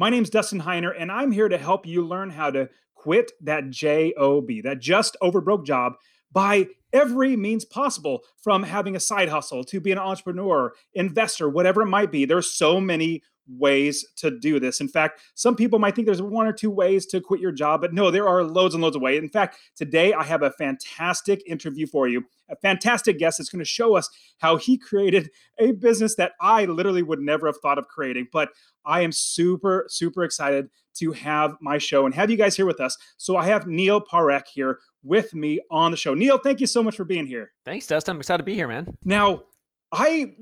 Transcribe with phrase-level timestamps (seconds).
[0.00, 3.32] My name is Dustin Heiner, and I'm here to help you learn how to quit
[3.40, 5.94] that JOB, that just over broke job,
[6.30, 11.82] by every means possible from having a side hustle to be an entrepreneur, investor, whatever
[11.82, 12.24] it might be.
[12.24, 14.80] There's so many ways to do this.
[14.80, 17.80] In fact, some people might think there's one or two ways to quit your job,
[17.80, 19.22] but no, there are loads and loads of ways.
[19.22, 23.60] In fact, today I have a fantastic interview for you, a fantastic guest that's going
[23.60, 24.08] to show us
[24.38, 28.28] how he created a business that I literally would never have thought of creating.
[28.32, 28.50] But
[28.84, 32.80] I am super, super excited to have my show and have you guys here with
[32.80, 32.96] us.
[33.16, 36.14] So I have Neil Parekh here with me on the show.
[36.14, 37.52] Neil, thank you so much for being here.
[37.64, 38.16] Thanks, Dustin.
[38.16, 38.96] I'm excited to be here, man.
[39.04, 39.44] Now,
[39.92, 40.34] I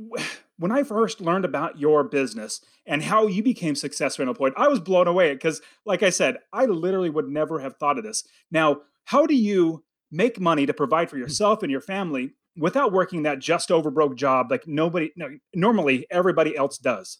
[0.59, 4.55] when I first learned about your business and how you became successful in a point,
[4.57, 8.05] I was blown away because, like I said, I literally would never have thought of
[8.05, 8.27] this.
[8.51, 13.25] Now, how do you make money to provide for yourself and your family without working
[13.25, 17.19] that just over broke job like nobody no, normally everybody else does?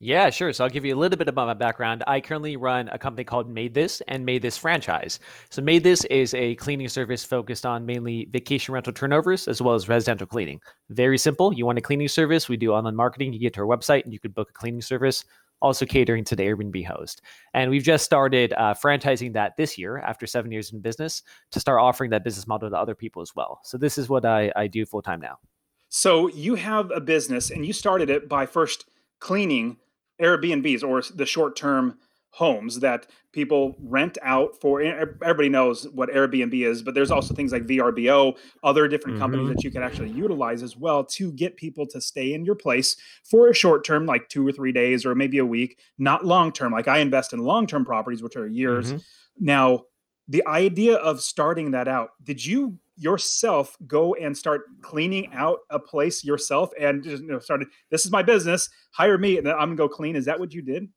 [0.00, 0.52] Yeah, sure.
[0.52, 2.04] So I'll give you a little bit about my background.
[2.06, 5.18] I currently run a company called MaidThis and MaidThis Franchise.
[5.50, 9.88] So MaidThis is a cleaning service focused on mainly vacation rental turnovers as well as
[9.88, 10.60] residential cleaning.
[10.90, 11.52] Very simple.
[11.52, 13.32] You want a cleaning service, we do online marketing.
[13.32, 15.24] You get to our website and you could book a cleaning service.
[15.60, 17.20] Also catering to the Airbnb host.
[17.52, 21.58] And we've just started uh, franchising that this year after seven years in business to
[21.58, 23.58] start offering that business model to other people as well.
[23.64, 25.38] So this is what I, I do full time now.
[25.88, 28.84] So you have a business and you started it by first
[29.18, 29.78] cleaning
[30.20, 31.98] Airbnbs or the short term
[32.30, 37.52] homes that people rent out for everybody knows what airbnb is but there's also things
[37.52, 39.22] like vrbo other different mm-hmm.
[39.22, 42.54] companies that you can actually utilize as well to get people to stay in your
[42.54, 46.24] place for a short term like two or three days or maybe a week not
[46.24, 49.02] long term like i invest in long term properties which are years mm-hmm.
[49.40, 49.82] now
[50.28, 55.78] the idea of starting that out did you yourself go and start cleaning out a
[55.78, 59.54] place yourself and just you know started this is my business hire me and then
[59.54, 60.16] i'm gonna go clean.
[60.16, 60.88] Is that what you did?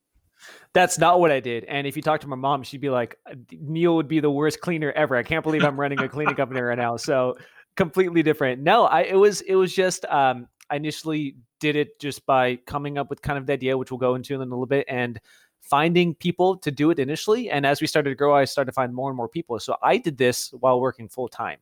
[0.73, 1.63] That's not what i did.
[1.65, 3.17] And if you talk to my mom she'd be like
[3.51, 5.15] neil would be the worst cleaner ever.
[5.15, 6.97] I can't believe i'm running a cleaning company right now.
[6.97, 7.37] So
[7.75, 8.61] completely different.
[8.61, 12.97] No i it was it was just um i initially did it just by coming
[12.97, 15.19] up with kind of the idea which we'll go into in a little bit and
[15.59, 17.51] finding people to do it initially.
[17.51, 19.59] And as we started to grow i started to find more and more people.
[19.59, 21.59] So i did this while working full time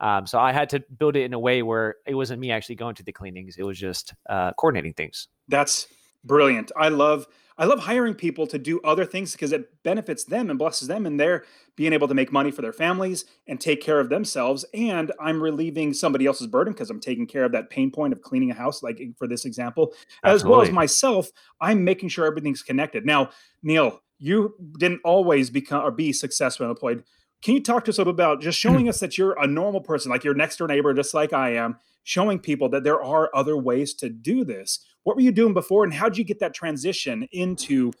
[0.00, 2.74] um, so I had to build it in a way where it wasn't me actually
[2.76, 5.28] going to the cleanings; it was just uh, coordinating things.
[5.48, 5.86] That's
[6.24, 6.72] brilliant.
[6.76, 10.58] I love I love hiring people to do other things because it benefits them and
[10.58, 11.44] blesses them, and they're
[11.76, 14.64] being able to make money for their families and take care of themselves.
[14.74, 18.22] And I'm relieving somebody else's burden because I'm taking care of that pain point of
[18.22, 19.94] cleaning a house, like for this example,
[20.24, 20.34] Absolutely.
[20.34, 21.30] as well as myself.
[21.60, 23.06] I'm making sure everything's connected.
[23.06, 23.30] Now,
[23.62, 27.04] Neil, you didn't always become or be successful and employed
[27.44, 28.68] can you talk to us a little about just hmm.
[28.68, 31.54] showing us that you're a normal person, like your next door neighbor, just like I
[31.54, 34.80] am, showing people that there are other ways to do this?
[35.04, 37.92] What were you doing before, and how did you get that transition into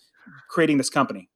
[0.48, 1.28] creating this company?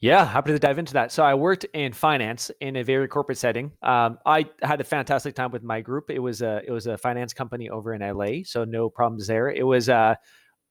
[0.00, 1.12] Yeah, happy to dive into that.
[1.12, 3.72] So I worked in finance in a very corporate setting.
[3.82, 6.10] Um, I had a fantastic time with my group.
[6.10, 9.48] It was a it was a finance company over in LA, so no problems there.
[9.48, 10.16] It was uh,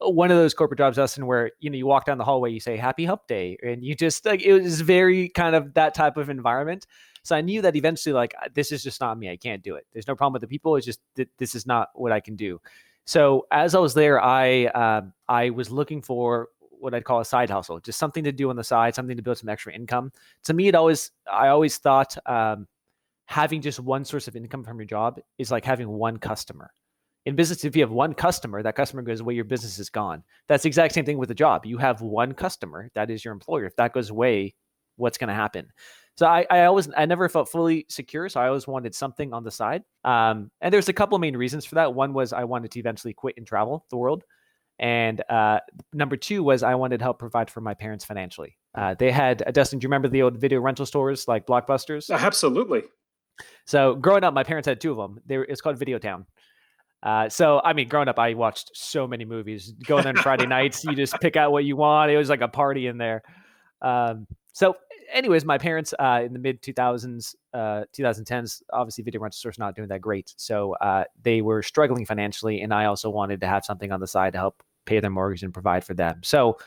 [0.09, 2.59] one of those corporate jobs, Dustin, where you know you walk down the hallway, you
[2.59, 6.17] say "Happy Hump Day," and you just like it was very kind of that type
[6.17, 6.87] of environment.
[7.23, 9.29] So I knew that eventually, like this is just not me.
[9.29, 9.85] I can't do it.
[9.93, 10.75] There's no problem with the people.
[10.75, 12.59] It's just th- this is not what I can do.
[13.05, 17.25] So as I was there, I uh, I was looking for what I'd call a
[17.25, 20.11] side hustle, just something to do on the side, something to build some extra income.
[20.43, 22.67] To me, it always I always thought um,
[23.25, 26.71] having just one source of income from your job is like having one customer
[27.25, 30.23] in business if you have one customer that customer goes away your business is gone.
[30.47, 31.65] That's the exact same thing with a job.
[31.65, 33.65] You have one customer that is your employer.
[33.65, 34.55] If that goes away
[34.97, 35.71] what's going to happen?
[36.15, 39.43] So I, I always i never felt fully secure so i always wanted something on
[39.43, 39.83] the side.
[40.03, 41.93] Um, and there's a couple main reasons for that.
[41.93, 44.23] One was i wanted to eventually quit and travel the world.
[44.79, 45.59] And uh,
[45.93, 48.57] number two was i wanted to help provide for my parents financially.
[48.75, 52.13] Uh, they had uh, dustin do you remember the old video rental stores like blockbusters?
[52.13, 52.83] Absolutely.
[53.65, 56.25] So growing up my parents had two of them they were, it's called videotown
[57.03, 59.73] uh, so I mean, growing up, I watched so many movies.
[59.85, 62.09] Going on Friday nights, you just pick out what you want.
[62.11, 63.23] It was like a party in there.
[63.81, 64.77] Um, so,
[65.11, 69.75] anyways, my parents uh, in the mid 2000s, uh, 2010s, obviously, video rental stores not
[69.75, 70.33] doing that great.
[70.37, 74.07] So uh, they were struggling financially, and I also wanted to have something on the
[74.07, 76.21] side to help pay their mortgage and provide for them.
[76.23, 76.57] So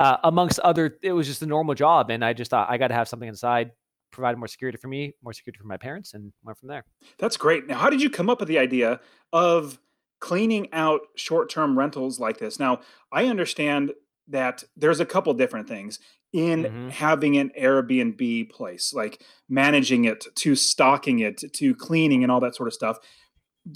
[0.00, 2.88] uh, amongst other, it was just a normal job, and I just thought I got
[2.88, 3.70] to have something inside,
[4.16, 6.84] provide more security for me, more security for my parents, and went from there.
[7.18, 7.66] That's great.
[7.66, 9.00] Now, how did you come up with the idea
[9.32, 9.78] of
[10.20, 12.58] cleaning out short-term rentals like this?
[12.58, 12.80] Now,
[13.12, 13.92] I understand
[14.28, 16.00] that there's a couple different things
[16.32, 22.32] in hmm having an Airbnb place, like managing it to stocking it to cleaning and
[22.32, 22.98] all that sort of stuff.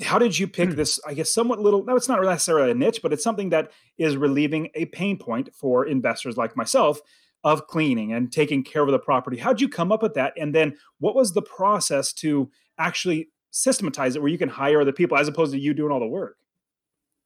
[0.02, 1.00] How did you pick this?
[1.06, 1.84] I guess somewhat little.
[1.84, 5.50] No, it's not necessarily a niche, but it's something that is relieving a pain point
[5.54, 7.00] for investors like myself
[7.44, 9.36] of cleaning and taking care of the property.
[9.36, 10.34] How'd you come up with that?
[10.36, 14.92] And then what was the process to actually systematize it where you can hire other
[14.92, 16.36] people as opposed to you doing all the work?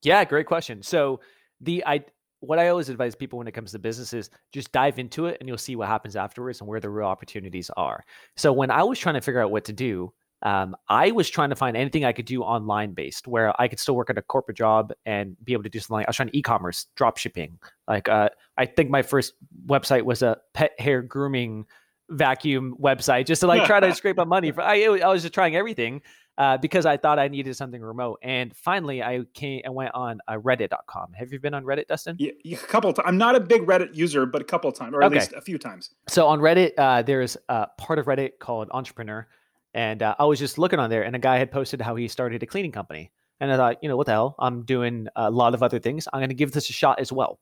[0.02, 0.82] Yeah, great question.
[0.82, 1.20] So
[1.60, 2.04] the I
[2.40, 5.48] what I always advise people when it comes to businesses, just dive into it and
[5.48, 8.04] you'll see what happens afterwards and where the real opportunities are.
[8.36, 11.50] So when I was trying to figure out what to do, um, I was trying
[11.50, 14.22] to find anything I could do online based where I could still work at a
[14.22, 15.94] corporate job and be able to do something.
[15.94, 17.58] Like, I was trying e-commerce, drop shipping.
[17.88, 18.28] Like uh,
[18.58, 19.34] I think my first
[19.66, 21.66] website was a pet hair grooming
[22.10, 24.52] vacuum website just to like try to scrape up money.
[24.52, 26.02] For, I, I was just trying everything
[26.36, 28.18] uh, because I thought I needed something remote.
[28.22, 31.12] And finally, I came and went on uh, Reddit.com.
[31.14, 32.16] Have you been on Reddit, Dustin?
[32.18, 33.06] Yeah, a couple times.
[33.08, 35.20] I'm not a big Reddit user, but a couple of times, or at Okay.
[35.20, 35.90] least a few times.
[36.08, 39.26] So on Reddit, uh, there's a part of Reddit called Entrepreneur,
[39.74, 42.08] and uh, I was just looking on there, and a guy had posted how he
[42.08, 43.10] started a cleaning company,
[43.40, 44.36] and I thought, you know, what the hell?
[44.38, 46.08] I'm doing a lot of other things.
[46.12, 47.40] I'm going to give this a shot as well.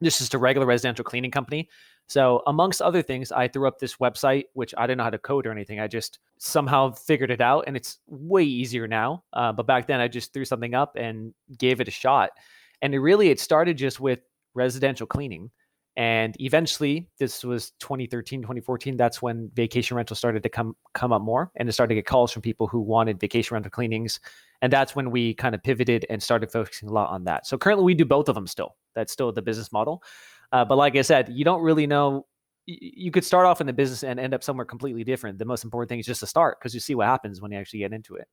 [0.00, 1.68] This is a regular residential cleaning company.
[2.08, 5.18] So amongst other things, I threw up this website, which I didn't know how to
[5.18, 5.78] code or anything.
[5.78, 9.24] I just somehow figured it out, and it's way easier now.
[9.32, 12.30] Uh, but back then, I just threw something up and gave it a shot,
[12.80, 14.20] and it really it started just with
[14.54, 15.50] residential cleaning
[15.96, 21.22] and eventually this was 2013 2014 that's when vacation rental started to come come up
[21.22, 24.20] more and it started to get calls from people who wanted vacation rental cleanings.
[24.62, 27.46] And that's when we kind of pivoted and started focusing a lot on that.
[27.46, 28.76] So currently we do both of them still.
[28.94, 30.02] That's still the business model.
[30.52, 32.26] Uh, but like i said you don't really know
[32.66, 35.38] you could start off in the business and end up somewhere completely different.
[35.38, 37.58] The most important thing is just to start because you see what happens when you
[37.58, 38.28] actually get into it.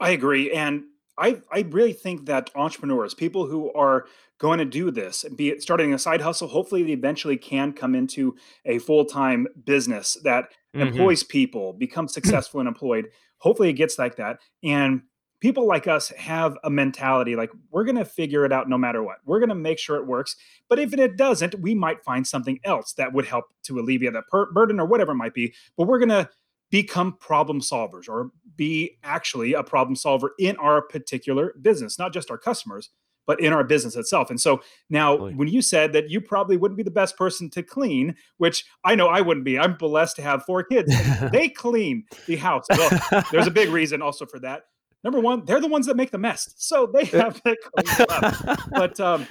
[0.00, 0.84] I agree, and
[1.18, 4.06] I I really think that entrepreneurs, people who are
[4.38, 7.94] going to do this, be it starting a side hustle, hopefully they eventually can come
[7.94, 13.06] into a full time business that hmm employs people, become successful and employed.
[13.38, 15.02] Hopefully it gets like that, and
[15.40, 19.02] people like us have a mentality like we're going to figure it out no matter
[19.02, 19.16] what.
[19.24, 20.36] We're going to make sure it works,
[20.68, 24.28] but if it doesn't, we might find something else that would help to alleviate that
[24.30, 25.54] per- burden or whatever it might be.
[25.76, 26.28] But we're going to
[26.70, 32.30] become problem solvers or be actually a problem solver in our particular business, not just
[32.30, 32.90] our customers,
[33.26, 34.30] but in our business itself.
[34.30, 35.34] And so now, Totally.
[35.34, 38.94] when you said that you probably wouldn't be the best person to clean, which I
[38.94, 40.92] know I wouldn't be, I'm blessed to have four kids.
[41.32, 42.66] They clean the house.
[42.70, 44.64] Well, there's a big reason also for that.
[45.04, 48.10] Number one, they're the ones that make the mess, so they have to clean it
[48.10, 48.58] up.
[48.70, 49.26] But um,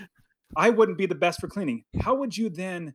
[0.56, 1.84] I wouldn't be the best for cleaning.
[2.00, 2.94] How would you then?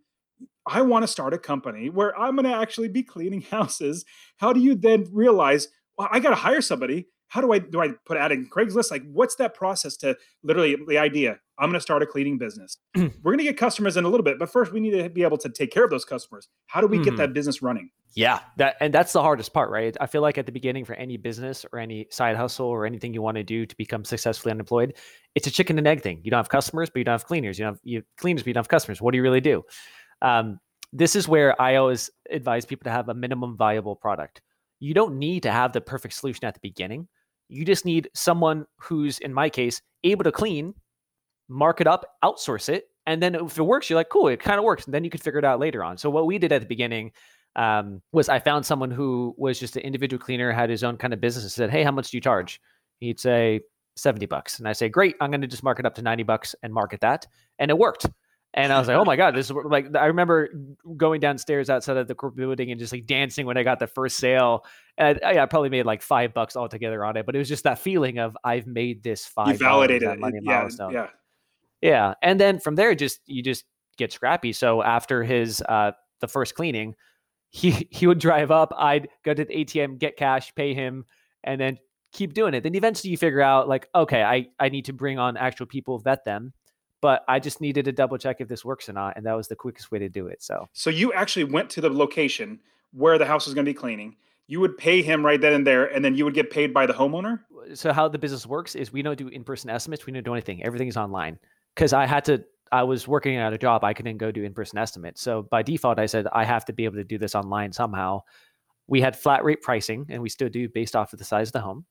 [0.67, 4.05] I want to start a company where I'm going to actually be cleaning houses.
[4.39, 5.69] How do you then realize,
[5.99, 7.09] well, I got to hire somebody?
[7.29, 8.91] How do I do I put out in Craigslist?
[8.93, 11.39] Like, what's that process to literally the idea?
[11.59, 12.77] I'm going to start a cleaning business.
[12.97, 15.23] We're going to get customers in a little bit, but first we need to be
[15.23, 16.49] able to take care of those customers.
[16.67, 17.17] How do we get Mhm.
[17.19, 17.91] that business running?
[18.15, 19.97] Yeah, that and that's the hardest part, right?
[20.01, 23.13] I feel like at the beginning for any business or any side hustle or anything
[23.15, 24.95] you want to do to become successfully unemployed,
[25.35, 26.21] it's a chicken and egg thing.
[26.23, 27.59] You don't have customers, but you don't have cleaners.
[27.59, 29.01] You don't have you have cleaners, but you don't have customers.
[29.03, 29.65] What do you really do?
[30.25, 30.59] Um,
[30.93, 34.41] this is where I always advise people to have a minimum viable product.
[34.81, 37.09] You don't need to have the perfect solution at the beginning.
[37.49, 40.75] You just need someone who's, in my case, able to clean,
[41.49, 44.59] mark it up, outsource it, and then if it works, you're like, cool, it kind
[44.59, 45.99] of works, and then you can figure it out later on.
[45.99, 47.13] So what we did at the beginning
[47.57, 51.13] um, was I found someone who was just an individual cleaner, had his own kind
[51.13, 52.61] of business, and said, "Hey, how much do you charge?"
[53.01, 53.61] He'd say
[53.97, 56.23] seventy bucks, and I say, "Great, I'm going to just mark it up to ninety
[56.23, 57.27] bucks and market that,"
[57.59, 58.07] and it worked.
[58.57, 60.49] And I was like, "Oh my god, this is like." I remember
[60.97, 63.89] going downstairs outside of the corporate building and just like dancing when I got the
[63.89, 64.65] first sale.
[64.97, 67.65] And I, I probably made like five bucks altogether on it, but it was just
[67.65, 69.49] that feeling of I've made this five.
[69.49, 70.21] You validated that it.
[70.21, 70.93] money Yeah, milestone.
[70.93, 71.09] yeah.
[71.83, 73.65] Yeah, and then from there, just you just
[73.99, 74.53] get scrappy.
[74.53, 76.95] So after his uh the first cleaning,
[77.51, 78.73] he he would drive up.
[78.77, 81.07] I'd go to the ATM, get cash, pay him,
[81.43, 81.79] and then
[82.13, 82.63] keep doing it.
[82.63, 85.99] Then eventually you figure out like, okay, I I need to bring on actual people,
[85.99, 86.53] vet them,
[87.05, 89.47] but I just needed to double check if this works or not, and that was
[89.47, 90.43] the quickest way to do it.
[90.43, 92.59] So So you actually went to the location
[92.93, 94.17] where the house was going to be cleaning.
[94.47, 96.87] You would pay him right then and there, and then you would get paid by
[96.87, 97.41] the homeowner.
[97.75, 100.07] so how the business works is we don't do in-person estimates.
[100.07, 100.65] We don't do anything.
[100.65, 101.39] Everything is online
[101.75, 102.43] because I had to.
[102.73, 103.85] I was working at a job.
[103.85, 105.21] I couldn't go do in-person estimates.
[105.21, 108.23] So by default, I said I have to be able to do this online somehow.
[108.87, 111.53] We had flat rate pricing, and we still do based off of the size of
[111.53, 111.85] the home.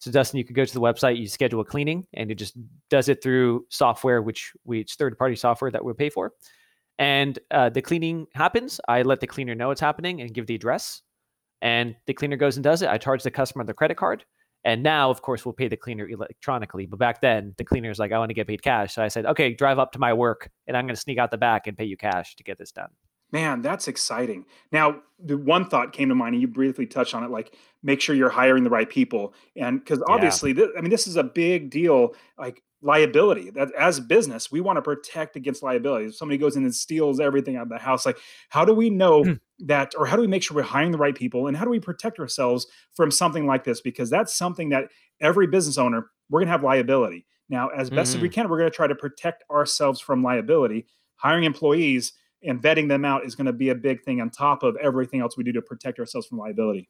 [0.00, 2.56] So Dustin, you could go to the website, you schedule a cleaning, and it just
[2.88, 6.32] does it through software, which we it's third-party software that we pay for.
[6.98, 8.80] And uh, the cleaning happens.
[8.88, 11.02] I let the cleaner know it's happening and give the address.
[11.62, 12.88] And the cleaner goes and does it.
[12.88, 14.24] I charge the customer the credit card.
[14.64, 16.86] And now, of course, we'll pay the cleaner electronically.
[16.86, 18.94] But back then, the cleaner is like, I want to get paid cash.
[18.94, 21.30] So I said, okay, drive up to my work and I'm going to sneak out
[21.30, 22.90] the back and pay you cash to get this done.
[23.30, 24.46] Man, that's exciting.
[24.72, 28.00] Now, the one thought came to mind, and you briefly touched on it, like make
[28.00, 30.14] sure you're hiring the right people, and because Yeah.
[30.14, 32.14] obviously, th- I mean, this is a big deal.
[32.38, 36.06] Like liability, that as business, we want to protect against liability.
[36.06, 38.18] If somebody goes in and steals everything out of the house, like
[38.50, 39.32] how do we know hmm.
[39.66, 41.70] that, or how do we make sure we're hiring the right people, and how do
[41.70, 43.80] we protect ourselves from something like this?
[43.80, 44.84] Because that's something that
[45.20, 47.26] every business owner we're going to have liability.
[47.48, 48.32] Now, as best as we mm.
[48.32, 50.86] can, we're going to try to protect ourselves from liability.
[51.16, 54.62] Hiring employees and vetting them out is going to be a big thing on top
[54.62, 56.88] of everything else we do to protect ourselves from liability.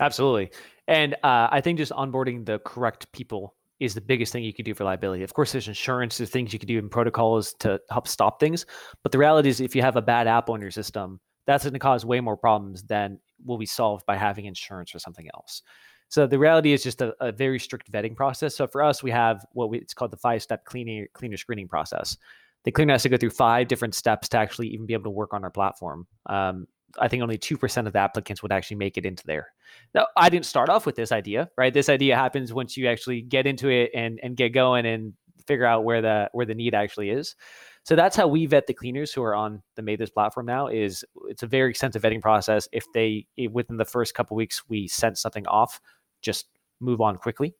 [0.00, 0.50] Absolutely.
[0.88, 4.64] And uh, I think just onboarding the correct people is the biggest thing you can
[4.64, 5.22] do for liability.
[5.22, 8.66] Of course, there's insurance, there's things you can do in protocols to help stop things.
[9.02, 11.74] But the reality is, if you have a bad app on your system, that's going
[11.74, 15.62] to cause way more problems than will be solved by having insurance or something else.
[16.08, 18.54] So the reality is just a, a very strict vetting process.
[18.54, 22.16] So for us, we have what we, it's called the five-step cleaner cleaner screening process.
[22.64, 25.10] The cleaner has to go through five different steps to actually even be able to
[25.10, 26.06] work on our platform.
[26.26, 26.66] Um,
[26.98, 29.48] I think only two percent of the applicants would actually make it into there.
[29.94, 31.74] Now, I didn't start off with this idea, right?
[31.74, 35.12] This idea happens once you actually get into it and and get going and
[35.46, 37.34] figure out where the where the need actually is.
[37.82, 40.68] So that's how we vet the cleaners who are on the MaidThis platform now.
[40.68, 42.68] Is it's a very extensive vetting process.
[42.72, 45.80] If they within the first couple weeks we sent something off,
[46.22, 46.46] just
[46.80, 47.54] move on quickly.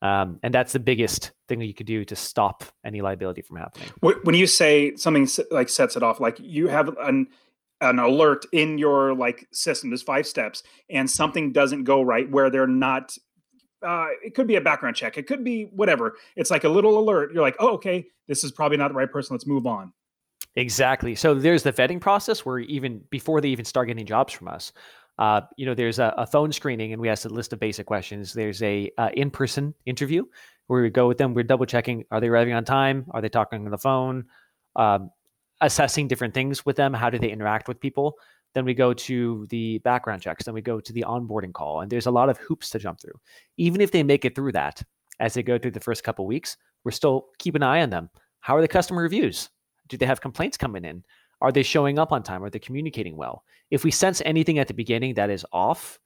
[0.00, 3.56] Um, and that's the biggest thing that you could do to stop any liability from
[3.56, 3.88] happening.
[4.00, 7.28] When you say something like sets it off, like you have an
[7.80, 12.50] an alert in your like system, there's five steps, and something doesn't go right where
[12.50, 13.16] they're not.
[13.84, 15.16] Uh, it could be a background check.
[15.16, 16.16] It could be whatever.
[16.36, 17.32] It's like a little alert.
[17.32, 19.34] You're like, oh, okay, this is probably not the right person.
[19.34, 19.92] Let's move on.
[20.56, 21.14] Exactly.
[21.14, 24.72] So there's the vetting process where even before they even start getting jobs from us,
[25.18, 27.86] uh, you know, there's a, a phone screening and we ask a list of basic
[27.86, 28.32] questions.
[28.32, 30.24] There's a uh, in-person interview
[30.68, 31.34] where we go with them.
[31.34, 33.06] We're double checking: are they arriving on time?
[33.10, 34.26] Are they talking on the phone?
[34.76, 35.10] Um,
[35.60, 36.94] assessing different things with them.
[36.94, 38.16] How do they interact with people?
[38.54, 40.44] Then we go to the background checks.
[40.44, 43.00] Then we go to the onboarding call, and there's a lot of hoops to jump
[43.00, 43.18] through.
[43.56, 44.82] Even if they make it through that,
[45.20, 48.08] as they go through the first couple weeks, we're still keep an eye on them.
[48.40, 49.50] How are the customer reviews?
[49.88, 51.02] Do they have complaints coming in?
[51.40, 52.42] Are they showing up on time?
[52.42, 53.44] Are they communicating well?
[53.70, 55.98] If we sense anything at the beginning that is off,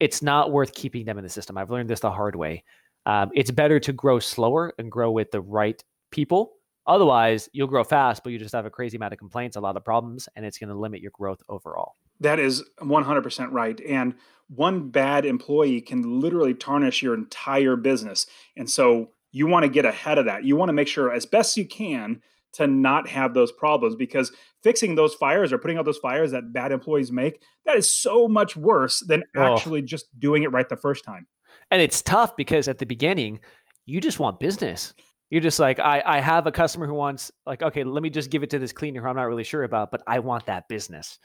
[0.00, 1.56] it's not worth keeping them in the system.
[1.56, 2.64] I've learned this the hard way.
[3.06, 6.52] Um, it's better to grow slower and grow with the right people.
[6.86, 9.76] Otherwise, you'll grow fast, but you just have a crazy amount of complaints, a lot
[9.76, 11.94] of problems, and it's going to limit your growth overall.
[12.20, 13.80] That is 100% right.
[13.80, 14.14] And
[14.48, 18.26] one bad employee can literally tarnish your entire business.
[18.56, 20.44] And so you want to get ahead of that.
[20.44, 22.22] You want to make sure, as best you can,
[22.56, 24.32] to not have those problems because
[24.62, 28.28] fixing those fires or putting out those fires that bad employees make, that is so
[28.28, 29.54] much worse than Oh.
[29.54, 31.26] actually just doing it right the first time.
[31.70, 33.40] And it's tough because at the beginning,
[33.86, 34.94] you just want business.
[35.30, 38.30] You're just like, I, I have a customer who wants, like, okay, let me just
[38.30, 40.68] give it to this cleaner who I'm not really sure about, but I want that
[40.68, 41.18] business.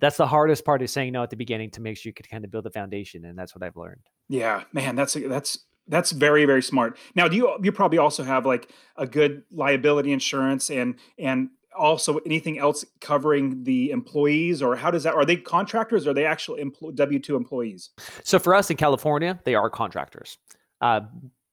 [0.00, 2.30] That's the hardest part is saying no at the beginning to make sure you could
[2.30, 3.24] kind of build a foundation.
[3.24, 4.02] And that's what I've learned.
[4.28, 6.96] Yeah, man, that's that's that's very very smart.
[7.14, 12.18] Now, do you you probably also have like a good liability insurance and and also
[12.26, 16.26] anything else covering the employees or how does that are they contractors or are they
[16.26, 17.90] actual W2 employees?
[18.24, 20.38] So for us in California, they are contractors.
[20.80, 21.00] Uh,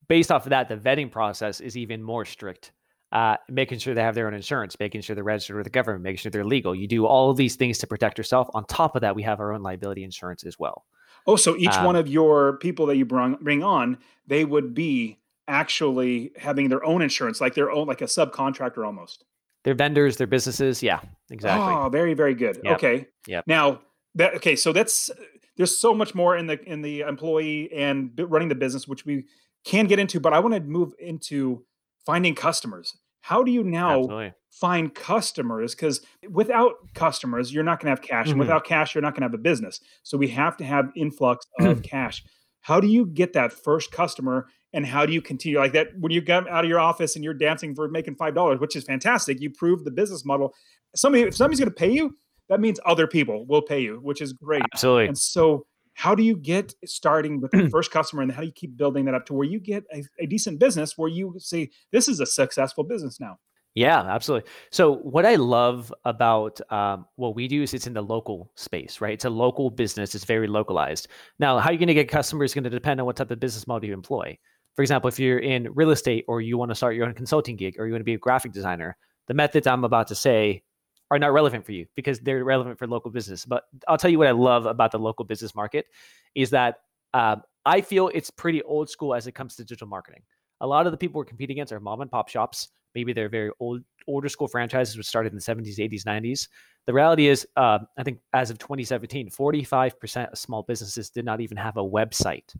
[0.07, 2.71] based off of that, the vetting process is even more strict.
[3.13, 6.03] Uh, making sure they have their own insurance, making sure they're registered with the government,
[6.03, 6.75] making sure they're legal.
[6.75, 8.49] You do all of these things to protect yourself.
[8.53, 10.83] On top of that, we have our own liability insurance as well.
[11.27, 14.73] Oh, so each Um, one of your people that you bring bring on, they would
[14.73, 19.25] be actually having their own insurance, like their own like a subcontractor almost.
[19.63, 20.81] Their vendors, their businesses.
[20.81, 21.73] Yeah, exactly.
[21.73, 22.61] Oh, very, very good.
[22.63, 22.75] Yep.
[22.75, 23.07] Okay.
[23.27, 23.41] Yeah.
[23.45, 23.81] Now
[24.15, 25.11] that okay, so that's
[25.57, 29.25] there's so much more in the in the employee and running the business, which we
[29.65, 31.65] can get into, but I want to move into
[32.05, 32.97] finding customers.
[33.21, 34.33] How do you now Absolutely.
[34.59, 35.75] Find customers?
[35.75, 38.39] Because without customers, you're not going to have cash, and Mhm.
[38.39, 39.79] without cash, you're not going to have a business.
[40.03, 42.23] So we have to have influx of cash.
[42.61, 44.47] How do you get that first customer?
[44.73, 47.23] And how do you continue like that when you get out of your office and
[47.23, 49.39] you're dancing for making five dollars, which is fantastic?
[49.39, 50.53] You prove the business model.
[50.95, 52.17] Somebody, if somebody's going to pay you,
[52.49, 54.63] that means other people will pay you, which is great.
[54.73, 55.07] Absolutely.
[55.07, 58.53] And so, how do you get starting with the first customer, and how do you
[58.53, 61.69] keep building that up to where you get a, a decent business where you say
[61.91, 63.37] this is a successful business now?
[63.77, 64.49] Yeah, absolutely.
[64.71, 69.01] So what I love about um, what we do is it's in the local space,
[69.01, 69.13] right?
[69.13, 70.15] It's a local business.
[70.15, 71.09] It's very localized.
[71.37, 73.39] Now, how you're going to get customers is going to depend on what type of
[73.39, 74.35] business model you employ.
[74.75, 77.55] For example, if you're in real estate or you want to start your own consulting
[77.55, 80.63] gig or you want to be a graphic designer, the methods I'm about to say
[81.11, 83.45] are not relevant for you because they're relevant for local business.
[83.45, 85.85] But I'll tell you what I love about the local business market
[86.33, 86.77] is that
[87.13, 90.23] uh, I feel it's pretty old school as it comes to digital marketing.
[90.61, 92.69] A lot of the people we're competing against are mom and pop shops.
[92.97, 96.47] Maybe they're very old, older school franchises which started in the 70s, 80s, 90s.
[96.87, 101.39] The reality is, uh, I think as of 2017, 45% of small businesses did not
[101.39, 102.55] even have a website,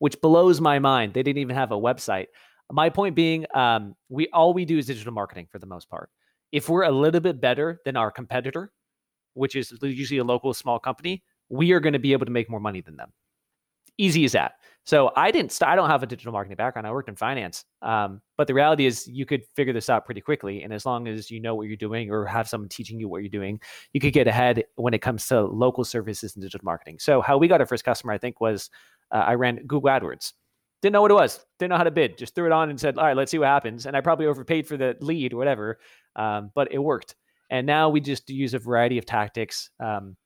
[0.00, 1.14] which blows my mind.
[1.14, 2.26] They didn't even have a website.
[2.72, 6.10] My point being, um, we all we do is digital marketing for the most part.
[6.50, 8.72] If we're a little bit better than our competitor,
[9.34, 12.50] which is usually a local small company, we are going to be able to make
[12.50, 13.12] more money than them.
[13.98, 14.52] Easy as that.
[14.84, 15.52] So I didn't.
[15.52, 16.86] St- I don't have a digital marketing background.
[16.86, 20.22] I worked in finance, um, but the reality is you could figure this out pretty
[20.22, 20.62] quickly.
[20.62, 23.20] And as long as you know what you're doing or have someone teaching you what
[23.20, 23.60] you're doing,
[23.92, 27.00] you could get ahead when it comes to local services and digital marketing.
[27.00, 28.70] So how we got our first customer, I think, was
[29.10, 30.32] uh, I ran Google AdWords.
[30.80, 31.44] Didn't know what it was.
[31.58, 32.16] Didn't know how to bid.
[32.16, 34.24] Just threw it on and said, "All right, let's see what happens." And I probably
[34.26, 35.80] overpaid for the lead or whatever,
[36.16, 37.14] um, but it worked.
[37.50, 40.16] And now we just use a variety of tactics, um,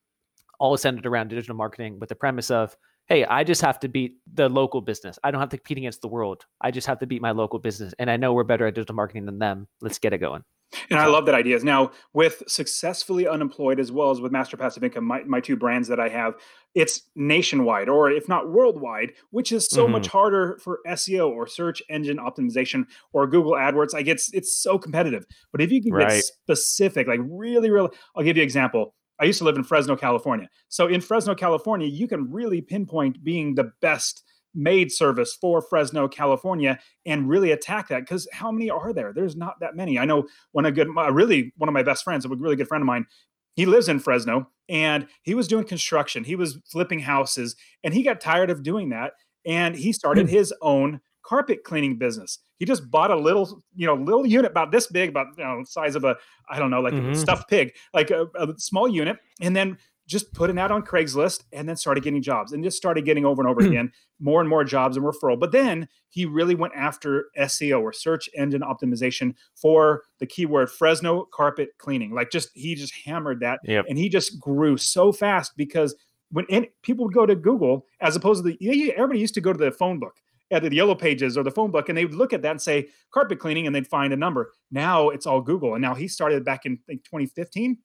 [0.60, 2.76] all centered around digital marketing, with the premise of,
[3.12, 5.18] "Hey, I just have to beat the local business.
[5.22, 6.46] I don't have to compete against the world.
[6.60, 8.94] I just have to beat my local business." And I know we're better at digital
[8.94, 9.68] marketing than them.
[9.82, 10.44] Let's get it going.
[10.90, 11.58] And I love that idea.
[11.60, 15.88] Now, with successfully unemployed as well as with Master Passive Income, my, my two brands
[15.88, 16.34] that I have,
[16.74, 19.92] it's nationwide or if not worldwide, which is so mm-hmm.
[19.92, 23.92] much harder for SEO or search engine optimization or Google AdWords.
[23.92, 25.26] Like it's it's so competitive.
[25.50, 26.08] But if you can right.
[26.08, 28.94] get specific, like really, really, I'll give you an example.
[29.22, 30.48] I used to live in Fresno, California.
[30.68, 36.08] So in Fresno, California, you can really pinpoint being the best maid service for Fresno,
[36.08, 38.00] California, and really attack that.
[38.00, 39.12] Because how many are there?
[39.14, 39.96] There's not that many.
[39.96, 42.82] I know one a good, really one of my best friends, a really good friend
[42.82, 43.06] of mine.
[43.54, 46.24] He lives in Fresno, and he was doing construction.
[46.24, 49.12] He was flipping houses, and he got tired of doing that,
[49.46, 50.34] and he started hmm.
[50.34, 52.38] his own carpet cleaning business.
[52.58, 55.62] He just bought a little, you know, little unit about this big, about you know,
[55.64, 56.16] size of a,
[56.48, 57.10] I don't know, like mm-hmm.
[57.10, 60.82] a stuffed pig, like a, a small unit, and then just put an ad on
[60.82, 64.40] Craigslist and then started getting jobs and just started getting over and over again more
[64.40, 65.38] and more jobs and referral.
[65.38, 71.26] But then he really went after SEO or search engine optimization for the keyword Fresno
[71.32, 72.14] carpet cleaning.
[72.14, 73.86] Like just he just hammered that yep.
[73.88, 75.94] and he just grew so fast because
[76.30, 76.46] when
[76.82, 79.70] people would go to Google as opposed to the everybody used to go to the
[79.70, 80.14] phone book
[80.52, 82.62] at the yellow pages or the phone book and they would look at that and
[82.62, 84.52] say carpet cleaning and they'd find a number.
[84.70, 85.74] Now it's all Google.
[85.74, 87.78] And now he started back in 2015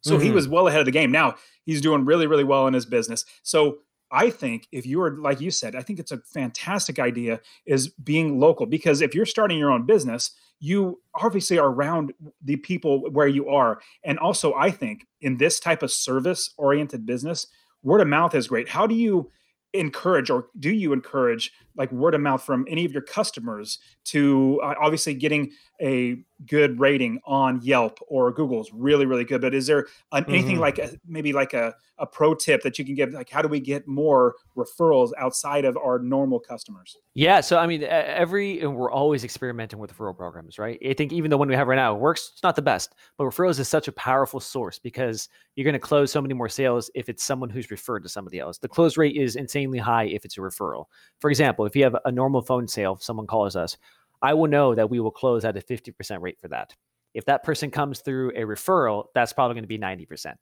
[0.00, 0.24] so mm-hmm.
[0.24, 1.10] he was well ahead of the game.
[1.10, 3.24] Now he's doing really, really well in his business.
[3.42, 3.78] So
[4.10, 8.40] I think if you're like you said, I think it's a fantastic idea is being
[8.40, 13.28] local because if you're starting your own business, you obviously are around the people where
[13.28, 13.80] you are.
[14.04, 17.46] And also, I think in this type of service oriented business,
[17.82, 18.68] word of mouth is great.
[18.68, 19.30] How do you
[19.74, 24.60] encourage or do you encourage like word of mouth from any of your customers to
[24.62, 29.40] uh, obviously getting a good rating on Yelp or Google is really really good.
[29.40, 30.60] But is there an, anything mm-hmm.
[30.60, 33.12] like a, maybe like a, a pro tip that you can give?
[33.12, 36.96] Like how do we get more referrals outside of our normal customers?
[37.14, 40.78] Yeah so I mean every and we're always experimenting with referral programs right?
[40.84, 43.24] I think even the one we have right now works it's not the best but
[43.24, 46.88] referrals is such a powerful source because you're going to close so many more sales
[46.94, 48.58] if it's someone who's referred to somebody else.
[48.58, 50.84] The close rate is insanely high if it's a referral.
[51.20, 53.76] For example if you have a normal phone sale, if someone calls us,
[54.20, 56.74] I will know that we will close at a 50% rate for that.
[57.14, 60.34] If that person comes through a referral, that's probably going to be 90%.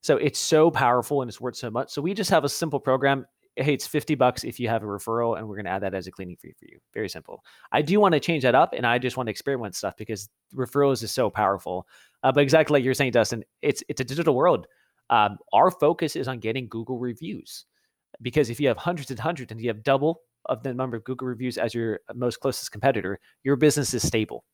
[0.00, 1.90] So it's so powerful and it's worth so much.
[1.90, 3.26] So we just have a simple program.
[3.56, 5.92] Hey, it's 50 bucks if you have a referral, and we're going to add that
[5.92, 6.78] as a cleaning fee for you.
[6.94, 7.42] Very simple.
[7.72, 10.28] I do want to change that up, and I just want to experiment stuff because
[10.54, 11.88] referrals is so powerful.
[12.22, 14.68] Uh, but exactly like you're saying, Dustin, it's it's a digital world.
[15.10, 17.64] Um, our focus is on getting Google reviews
[18.22, 21.04] because if you have hundreds and hundreds and you have double of the number of
[21.04, 24.44] Google reviews as your most closest competitor, your business is stable.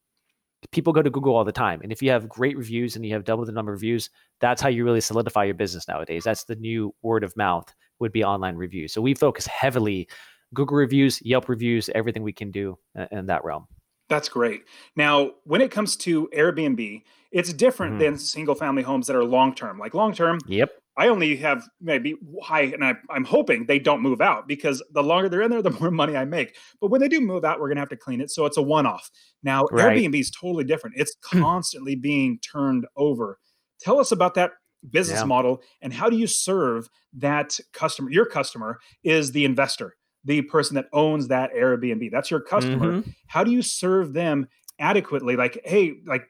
[0.72, 1.80] People go to Google all the time.
[1.83, 4.09] And if you have great reviews and you have double the number of views,
[4.40, 6.24] that's how you really solidify your business nowadays.
[6.24, 8.92] That's the new word of mouth would be online reviews.
[8.92, 10.09] So we focus heavily
[10.54, 12.78] Google reviews, Yelp reviews, everything we can do
[13.11, 13.66] in that realm.
[14.09, 14.64] That's great.
[14.96, 17.02] Now, when it comes to Airbnb,
[17.33, 18.04] it's different mm-hmm.
[18.04, 19.78] than single family homes that are long term.
[19.78, 20.70] Like long term, yep.
[20.96, 25.02] I only have maybe high, and I, am hoping they don't move out because the
[25.02, 26.57] longer they're in there, the more money I make.
[26.80, 28.30] But when they do move out, we're going to have to clean it.
[28.30, 29.11] So it's a one off.
[29.42, 29.98] Now, right.
[29.98, 30.96] Airbnb is totally different.
[30.96, 31.40] It's hmm.
[31.40, 33.38] constantly being turned over.
[33.80, 34.52] Tell us about that
[34.90, 35.24] business yeah.
[35.24, 38.11] model and how do you serve that customer?
[38.11, 42.11] Your customer is the investor, the person that owns that Airbnb.
[42.11, 42.98] That's your customer.
[42.98, 43.11] Mm-hmm.
[43.26, 44.46] How do you serve them
[44.78, 45.37] adequately?
[45.37, 46.26] Like, hey, like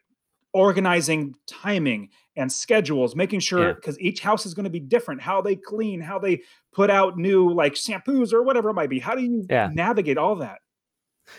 [0.53, 4.09] organizing timing and schedules, making sure because yeah.
[4.09, 6.43] each house is going to be different, how they clean, how they
[6.73, 8.99] put out new like shampoos or whatever it might be.
[8.99, 9.71] How do you yeah.
[9.73, 10.59] navigate all that?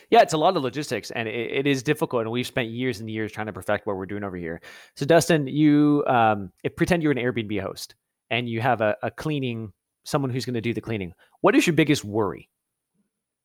[0.09, 2.23] Yeah, it's a lot of logistics and it, it is difficult.
[2.23, 4.61] And we've spent years and years trying to perfect what we're doing over here.
[4.95, 7.95] So, Dustin, you um, pretend you're an Airbnb host
[8.29, 11.13] and you have a, a cleaning, someone who's going to do the cleaning.
[11.41, 12.49] What is your biggest worry?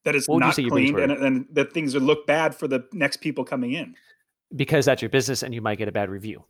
[0.04, 3.44] That is not cleaned and, and that things would look bad for the next people
[3.44, 3.94] coming in.
[4.56, 6.44] Because that's your business and you might get a bad review.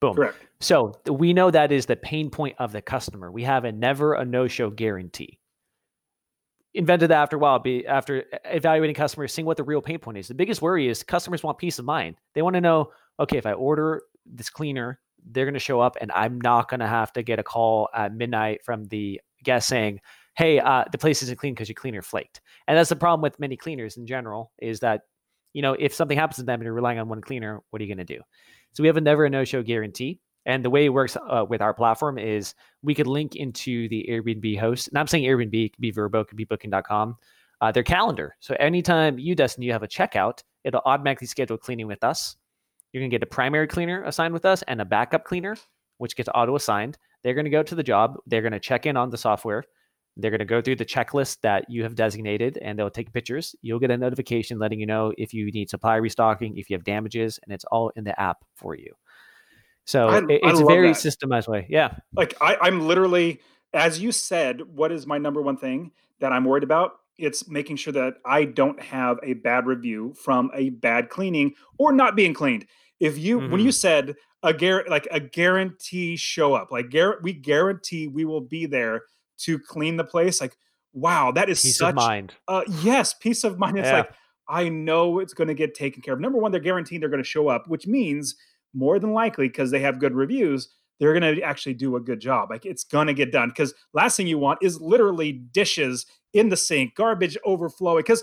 [0.00, 0.14] Boom.
[0.14, 0.36] Correct.
[0.60, 3.30] So we know that is the pain point of the customer.
[3.30, 5.38] We have a never a no show guarantee
[6.76, 10.18] invented that after a while, be after evaluating customers, seeing what the real pain point
[10.18, 10.28] is.
[10.28, 12.16] The biggest worry is customers want peace of mind.
[12.34, 15.00] They want to know, okay, if I order this cleaner,
[15.32, 17.88] they're going to show up and I'm not going to have to get a call
[17.94, 20.00] at midnight from the guest saying,
[20.36, 22.42] hey, uh, the place isn't clean because your cleaner flaked.
[22.68, 25.02] And that's the problem with many cleaners in general is that,
[25.54, 27.84] you know, if something happens to them and you're relying on one cleaner, what are
[27.84, 28.20] you going to do?
[28.76, 30.20] So we have a never a no show guarantee.
[30.44, 34.06] And the way it works uh, with our platform is we could link into the
[34.06, 34.88] Airbnb host.
[34.88, 37.16] And I'm saying Airbnb, could be Vrbo, it could be booking.com,
[37.62, 38.36] uh, their calendar.
[38.40, 42.36] So anytime you, Dustin, you have a checkout, it'll automatically schedule cleaning with us.
[42.92, 45.56] You're going to get a primary cleaner assigned with us and a backup cleaner,
[45.96, 46.98] which gets auto assigned.
[47.24, 48.18] They're going to go to the job.
[48.26, 49.64] They're going to check in on the software.
[50.16, 53.54] They're going to go through the checklist that you have designated and they'll take pictures.
[53.60, 56.84] You'll get a notification letting you know if you need supply restocking, if you have
[56.84, 58.94] damages, and it's all in the app for you.
[59.84, 60.96] So I, it's a very that.
[60.96, 61.66] systemized way.
[61.68, 61.96] Yeah.
[62.14, 63.40] Like I, I'm literally,
[63.72, 66.92] as you said, what is my number one thing that I'm worried about?
[67.18, 71.92] It's making sure that I don't have a bad review from a bad cleaning or
[71.92, 72.66] not being cleaned.
[73.00, 73.52] If you, mm-hmm.
[73.52, 73.72] when you mm-hmm.
[73.72, 78.66] said a gar- like a guarantee show up, like gar- we guarantee we will be
[78.66, 79.02] there
[79.38, 80.40] to clean the place.
[80.40, 80.56] Like,
[80.92, 82.34] wow, that is peace such of mind.
[82.48, 83.78] Uh, yes, peace of mind.
[83.78, 83.98] It's yeah.
[83.98, 84.10] like
[84.48, 86.20] I know it's going to get taken care of.
[86.20, 88.36] Number one, they're guaranteeing they're going to show up, which means
[88.74, 90.68] more than likely because they have good reviews
[90.98, 93.74] they're going to actually do a good job like it's going to get done because
[93.92, 98.22] last thing you want is literally dishes in the sink garbage overflowing because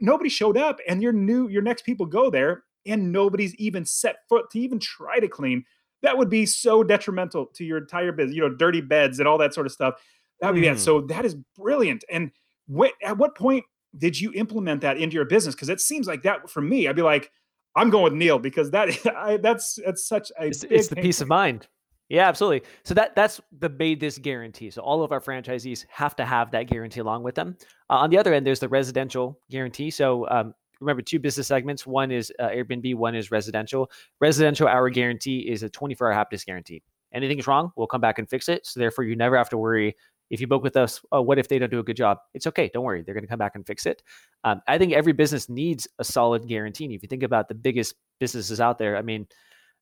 [0.00, 4.16] nobody showed up and your new your next people go there and nobody's even set
[4.28, 5.64] foot to even try to clean
[6.02, 9.38] that would be so detrimental to your entire business you know dirty beds and all
[9.38, 9.94] that sort of stuff
[10.44, 10.80] that would be bad mm.
[10.80, 12.30] so that is brilliant and
[12.66, 13.64] what at what point
[13.96, 16.96] did you implement that into your business because it seems like that for me i'd
[16.96, 17.30] be like
[17.76, 21.20] I'm going with Neil because that I, that's that's such a it's, it's the peace
[21.20, 21.66] of mind.
[22.08, 22.62] Yeah, absolutely.
[22.84, 24.70] So that that's the MaidThis guarantee.
[24.70, 27.56] So all of our franchisees have to have that guarantee along with them.
[27.88, 29.90] Uh, on the other end, there's the residential guarantee.
[29.90, 31.86] So um, remember, two business segments.
[31.86, 32.94] One is uh, Airbnb.
[32.96, 33.90] One is residential.
[34.20, 36.82] Residential, hour guarantee is a 24-hour happiness guarantee.
[37.12, 38.66] Anything's wrong, we'll come back and fix it.
[38.66, 39.96] So therefore, you never have to worry
[40.30, 42.18] if you book with us, oh, what if they don't do a good job?
[42.32, 42.70] It's okay.
[42.72, 43.02] Don't worry.
[43.02, 44.02] They're going to come back and fix it.
[44.42, 46.86] Um, I think every business needs a solid guarantee.
[46.94, 49.26] if you think about the biggest businesses out there, I mean,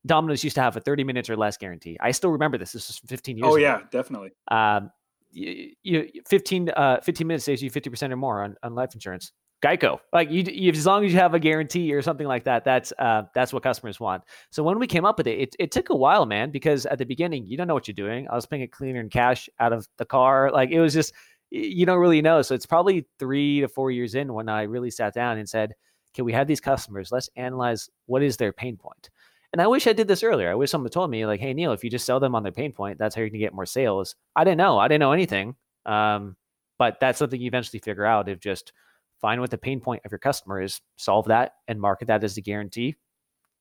[0.05, 1.97] Domino's used to have a 30 minutes or less guarantee.
[2.01, 2.73] I still remember this.
[2.73, 3.53] This was 15 years ago.
[3.53, 3.63] oh, ago.
[3.63, 4.31] yeah, definitely.
[4.51, 4.91] Um,
[5.31, 9.33] you, you 15, uh, 15 minutes saves you 50% or more on, on life insurance.
[9.63, 10.01] Geico.
[10.13, 12.93] Like you, you, as long as you have a guarantee or something like that, that's
[12.99, 14.25] uh, that's what customers want.
[14.51, 16.99] So when we came up with it, it, it took a while, man, because at
[16.99, 18.27] the beginning you don't know what you're doing.
[18.29, 21.15] I was paying a cleaner and cash out of the car, like it was just
[21.51, 22.43] you don't really know.
[22.43, 25.75] So it's probably three to four years in when I really sat down and said,
[26.15, 27.13] "Okay, we have these customers.
[27.13, 29.11] Let's analyze what is their pain point."
[29.53, 30.51] And I wish I did this earlier.
[30.51, 32.53] I wish someone told me, like, "Hey, Neil, if you just sell them on their
[32.53, 34.79] pain point, that's how you're gonna get more sales." I didn't know.
[34.79, 35.55] I didn't know anything.
[35.87, 36.37] Um,
[36.79, 38.73] but that's something you eventually figure out if just
[39.23, 42.35] find what the pain point of your customer is, solve that, and market that as
[42.35, 42.97] the guarantee.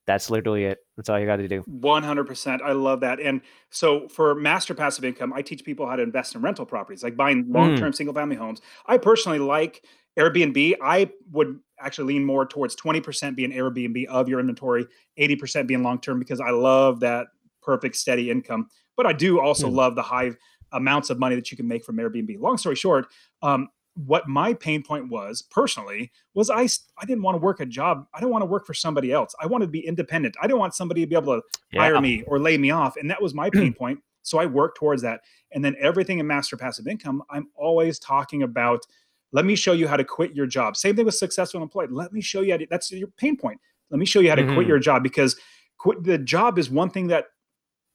[0.08, 0.80] That's literally it.
[0.98, 1.64] That's all you got to do.
[1.70, 2.62] 100%.
[2.62, 3.20] I love that.
[3.20, 7.04] And so for master passive income, I teach people how to invest in rental properties,
[7.04, 7.96] like buying long term mm.
[7.96, 8.62] single family homes.
[8.88, 9.86] I personally like
[10.18, 10.76] Airbnb.
[10.82, 14.88] I would actually lean more towards 20% being Airbnb of your inventory,
[15.20, 17.28] 80% being long term because I love that
[17.62, 18.68] perfect steady income.
[18.98, 19.76] But I do also mm.
[19.76, 20.32] love the high
[20.72, 22.40] amounts of money that you can make from Airbnb.
[22.40, 23.08] Long story short,
[23.44, 26.64] um, what my pain point was personally was I
[26.98, 28.06] I didn't want to work a job.
[28.14, 29.36] I don't want to work for somebody else.
[29.42, 30.36] I wanted to be independent.
[30.42, 31.82] I don't want somebody to be able to yeah.
[31.82, 32.96] hire me or lay me off.
[32.98, 34.00] And that was my pain point.
[34.24, 35.22] So I worked towards that.
[35.52, 38.86] And then everything in master passive income, I'm always talking about
[39.34, 40.76] let me show you how to quit your job.
[40.76, 41.92] Same thing with successful employed.
[41.92, 43.60] Let me show you how to, that's your pain point.
[43.90, 44.56] Let me show you how to mm-hmm.
[44.56, 45.36] quit your job because
[45.78, 47.26] quit the job is one thing that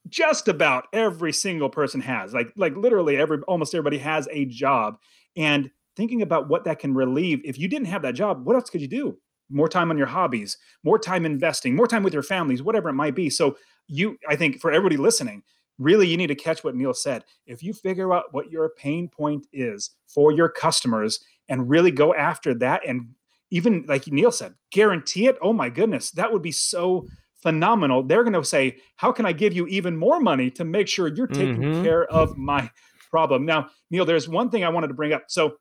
[0.08, 2.32] just about every single person has.
[2.32, 4.98] Like like literally every almost everybody has a job.
[5.36, 7.40] And thinking about what that can relieve.
[7.44, 9.18] If you didn't have that job, what else could you do?
[9.48, 12.94] More time on your hobbies, more time investing, more time with your families, whatever it
[12.94, 13.30] might be.
[13.30, 13.56] So,
[13.88, 15.44] you, I think for everybody listening,
[15.78, 17.24] really you need to catch what Neil said.
[17.46, 22.12] If you figure out what your pain point is for your customers and really go
[22.14, 23.08] after that, and
[23.50, 27.06] even like Neil said, guarantee it, oh my goodness, that would be so
[27.46, 28.02] phenomenal.
[28.02, 31.08] They're going to say, How can I give you even more money to make sure
[31.08, 31.84] you're taking mm-hmm.
[31.84, 32.68] care of my
[33.10, 33.44] problem?
[33.46, 35.24] Now, Neil, there's one thing I wanted to bring up.
[35.28, 35.56] So,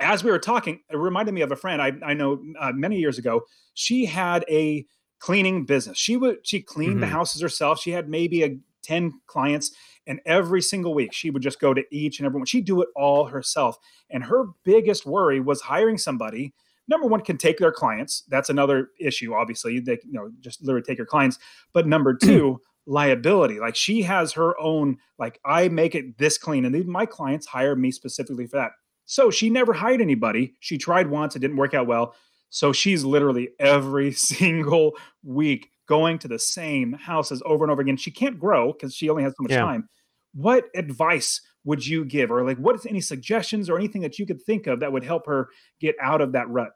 [0.00, 2.98] as we were talking, it reminded me of a friend I, I know uh, many
[2.98, 3.42] years ago.
[3.74, 4.84] She had a
[5.18, 5.98] cleaning business.
[5.98, 7.00] She would she cleaned mm-hmm.
[7.00, 7.80] the houses herself.
[7.80, 9.70] She had maybe a 10 clients
[10.06, 12.46] and every single week she would just go to each and every one.
[12.46, 13.76] She'd do it all herself.
[14.08, 16.54] And her biggest worry was hiring somebody
[16.90, 20.82] number one can take their clients that's another issue obviously they you know just literally
[20.82, 21.38] take your clients
[21.72, 26.64] but number two liability like she has her own like i make it this clean
[26.64, 28.72] and my clients hire me specifically for that
[29.10, 32.14] so she never hired anybody she tried once it didn't work out well
[32.50, 37.96] so she's literally every single week going to the same houses over and over again.
[37.96, 39.62] She can't grow because she only has so much yeah.
[39.62, 39.88] time.
[40.34, 44.24] What advice would you give, or like, what is any suggestions or anything that you
[44.24, 45.48] could think of that would help her
[45.80, 46.70] get out of that rut?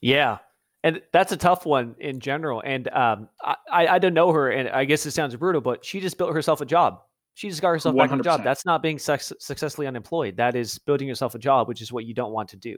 [0.00, 0.38] Yeah,
[0.82, 2.62] and that's a tough one in general.
[2.64, 3.28] And um,
[3.70, 6.32] I, I don't know her, and I guess it sounds brutal, but she just built
[6.32, 7.02] herself a job.
[7.34, 7.98] She just got herself 100%.
[7.98, 8.44] back a job.
[8.44, 10.36] That's not being su- successfully unemployed.
[10.36, 12.76] That is building yourself a job, which is what you don't want to do.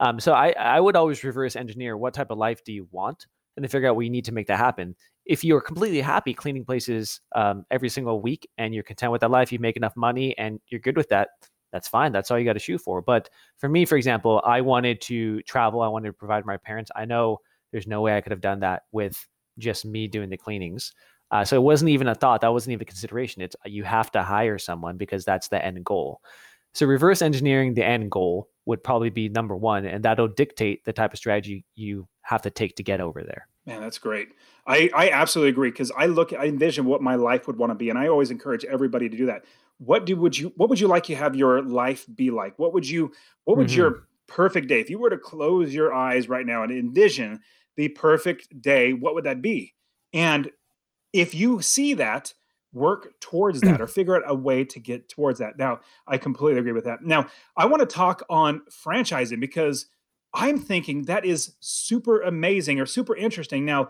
[0.00, 3.26] Um, so I, I would always reverse engineer what type of life do you want,
[3.56, 4.96] and then figure out what you need to make that happen.
[5.24, 9.30] If you're completely happy cleaning places um, every single week and you're content with that
[9.30, 11.28] life, you make enough money and you're good with that,
[11.72, 12.12] that's fine.
[12.12, 13.00] That's all you got to shoot for.
[13.00, 15.80] But for me, for example, I wanted to travel.
[15.80, 16.90] I wanted to provide my parents.
[16.96, 17.38] I know
[17.70, 19.26] there's no way I could have done that with
[19.58, 20.92] just me doing the cleanings.
[21.32, 22.42] Uh, so it wasn't even a thought.
[22.42, 23.42] That wasn't even a consideration.
[23.42, 26.20] It's you have to hire someone because that's the end goal.
[26.74, 30.92] So reverse engineering the end goal would probably be number one, and that'll dictate the
[30.92, 33.48] type of strategy you have to take to get over there.
[33.66, 34.28] Man, that's great.
[34.66, 37.74] I, I absolutely agree because I look, I envision what my life would want to
[37.74, 39.44] be, and I always encourage everybody to do that.
[39.78, 42.58] What do would you what would you like to have your life be like?
[42.58, 43.12] What would you
[43.44, 43.78] what would mm-hmm.
[43.78, 47.40] your perfect day if you were to close your eyes right now and envision
[47.76, 48.92] the perfect day?
[48.92, 49.74] What would that be?
[50.12, 50.50] And
[51.12, 52.32] if you see that,
[52.72, 55.58] work towards that or figure out a way to get towards that.
[55.58, 57.02] Now, I completely agree with that.
[57.02, 59.86] Now, I want to talk on franchising because
[60.34, 63.64] I'm thinking that is super amazing or super interesting.
[63.64, 63.88] Now,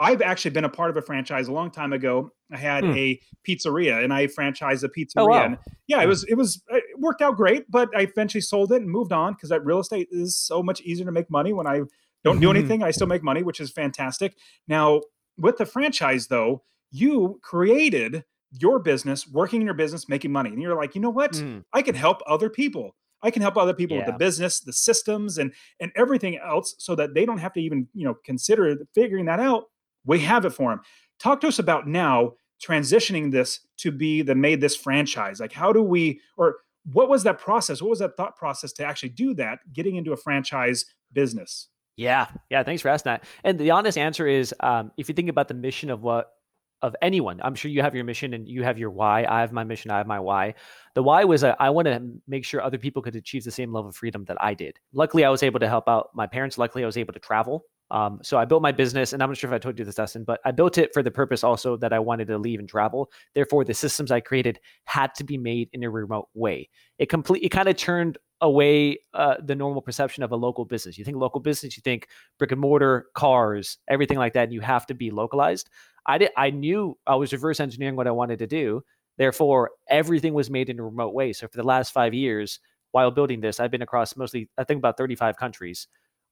[0.00, 2.30] I've actually been a part of a franchise a long time ago.
[2.52, 2.92] I had hmm.
[2.92, 5.08] a pizzeria and I franchised a pizzeria.
[5.16, 5.44] Oh, wow.
[5.44, 8.76] And yeah, it was it was it worked out great, but I eventually sold it
[8.76, 11.66] and moved on because that real estate is so much easier to make money when
[11.66, 11.80] I
[12.22, 12.82] don't do anything.
[12.82, 14.36] I still make money, which is fantastic.
[14.68, 15.00] Now,
[15.38, 20.50] with the franchise though, you created your business, working in your business, making money.
[20.50, 21.32] And you're like, you know what?
[21.32, 21.64] Mm.
[21.72, 22.94] I can help other people.
[23.22, 24.04] I can help other people yeah.
[24.04, 27.60] with the business, the systems, and and everything else, so that they don't have to
[27.60, 29.64] even you know consider figuring that out.
[30.06, 30.80] We have it for them.
[31.18, 35.40] Talk to us about now transitioning this to be the MaidThis franchise.
[35.40, 36.58] Like, how do we or
[36.92, 37.82] what was that process?
[37.82, 39.58] What was that thought process to actually do that?
[39.72, 41.68] Getting into a franchise business.
[41.98, 42.62] Yeah, yeah.
[42.62, 43.24] Thanks for asking that.
[43.42, 46.32] And the honest answer is, um, if you think about the mission of what
[46.80, 47.40] of anyone.
[47.42, 49.24] I'm sure you have your mission and you have your why.
[49.28, 49.90] I have my mission.
[49.90, 50.54] I have my why.
[50.94, 53.72] The why was uh, I want to make sure other people could achieve the same
[53.72, 54.78] level of freedom that I did.
[54.92, 56.56] Luckily, I was able to help out my parents.
[56.56, 57.64] Luckily, I was able to travel.
[57.90, 59.94] Um, so I built my business, and I'm not sure if I told you this,
[59.94, 62.68] Dustin, but I built it for the purpose also that I wanted to leave and
[62.68, 63.10] travel.
[63.34, 66.68] Therefore, the systems I created had to be made in a remote way.
[66.98, 70.98] It complete, it kind of turned away uh, the normal perception of a local business.
[70.98, 74.60] You think local business, you think brick and mortar, cars, everything like that, and you
[74.60, 75.70] have to be localized.
[76.06, 76.30] I did.
[76.36, 78.82] I knew I was reverse engineering what I wanted to do.
[79.16, 81.32] Therefore, everything was made in a remote way.
[81.32, 82.60] So for the last five years,
[82.92, 85.88] while building this, I've been across mostly, I think, about 35 countries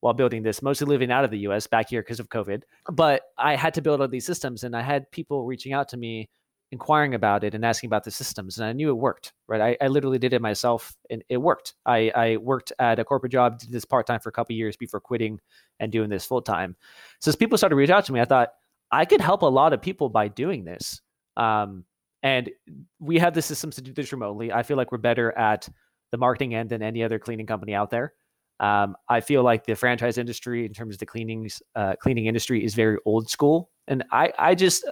[0.07, 2.63] while building this, mostly living out of the US back here because of COVID.
[2.91, 5.97] But I had to build all these systems and I had people reaching out to
[5.97, 6.31] me
[6.73, 9.77] inquiring about it and asking about the systems and i knew it worked right i,
[9.81, 13.61] I literally did it myself and it worked I, I worked at a corporate job
[13.61, 15.39] did this part-time for a couple years before quitting
[15.79, 16.75] and doing this full-time
[17.21, 18.49] so as people started to reach out to me i thought
[18.91, 21.01] I could help a lot of people by doing this.
[21.37, 21.85] Um,
[22.23, 22.51] and
[22.99, 24.53] we have the systems to do this remotely.
[24.53, 25.69] I feel like we're better at
[26.13, 28.15] the marketing end than any other cleaning company out there.
[28.59, 32.65] Um, I feel like the franchise industry, in terms of the cleanings, uh, cleaning industry,
[32.65, 34.91] is very old school, and I, I just,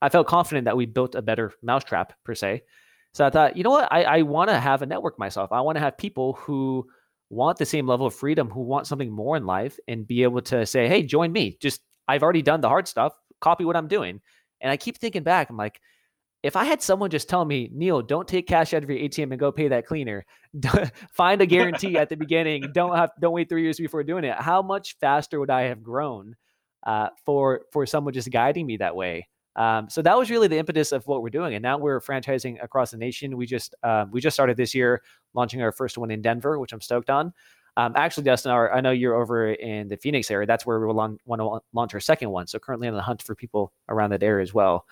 [0.00, 2.62] I felt confident that we built a better mousetrap per se.
[3.12, 5.50] So I thought, you know what, I, I want to have a network myself.
[5.52, 6.86] I want to have people who
[7.28, 10.42] want the same level of freedom, who want something more in life, and be able
[10.42, 11.58] to say, hey, join me.
[11.60, 14.20] Just I've already done the hard stuff copy what I'm doing.
[14.60, 15.80] And I keep thinking back, I'm like,
[16.42, 19.30] if I had someone just tell me, Neil, don't take cash out of your ATM
[19.30, 20.24] and go pay that cleaner.
[21.12, 22.64] Find a guarantee at the beginning.
[22.72, 24.34] Don't have don't wait three years before doing it.
[24.36, 26.34] How much faster would I have grown
[26.86, 29.28] uh, for for someone just guiding me that way?
[29.56, 32.62] Um, so that was really the impetus of what we're doing, and now we're franchising
[32.62, 33.36] across the nation.
[33.36, 35.02] We just uh, we just started this year
[35.34, 37.32] launching our first one in Denver, which I'm stoked on.
[37.76, 40.46] Um, actually, Dustin, our, I know you're over in the Phoenix area.
[40.46, 42.46] That's where we will want to launch our second one.
[42.46, 44.86] So currently on the hunt for people around that area as well.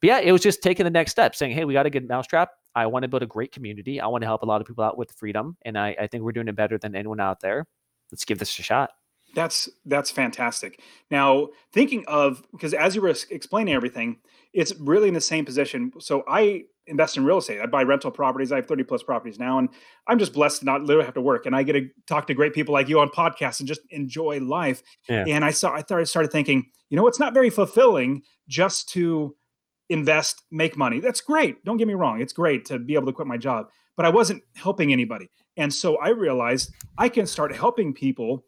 [0.00, 2.08] But yeah, it was just taking the next step, saying, "Hey, we got a good
[2.08, 2.50] mousetrap.
[2.74, 4.00] I want to build a great community.
[4.00, 6.24] I want to help a lot of people out with freedom, and I, I think
[6.24, 7.66] we're doing it better than anyone out there.
[8.10, 8.90] Let's give this a shot.
[9.34, 10.80] That's that's fantastic.
[11.10, 14.18] Now, thinking of because as you were explaining everything,
[14.52, 15.92] it's really in the same position.
[16.00, 17.60] So I invest in real estate.
[17.60, 18.50] I buy rental properties.
[18.50, 19.68] I have 30 plus properties now, and
[20.08, 21.46] I'm just blessed to not literally have to work.
[21.46, 24.40] And I get to talk to great people like you on podcasts and just enjoy
[24.40, 24.82] life.
[25.08, 25.24] Yeah.
[25.28, 28.88] And I saw I thought I started thinking, you know, it's not very fulfilling just
[28.90, 29.36] to
[29.90, 31.00] invest, make money.
[31.00, 31.62] That's great.
[31.64, 32.20] Don't get me wrong.
[32.20, 35.30] It's great to be able to quit my job, but I wasn't helping anybody.
[35.56, 38.44] And so I realized I can start helping people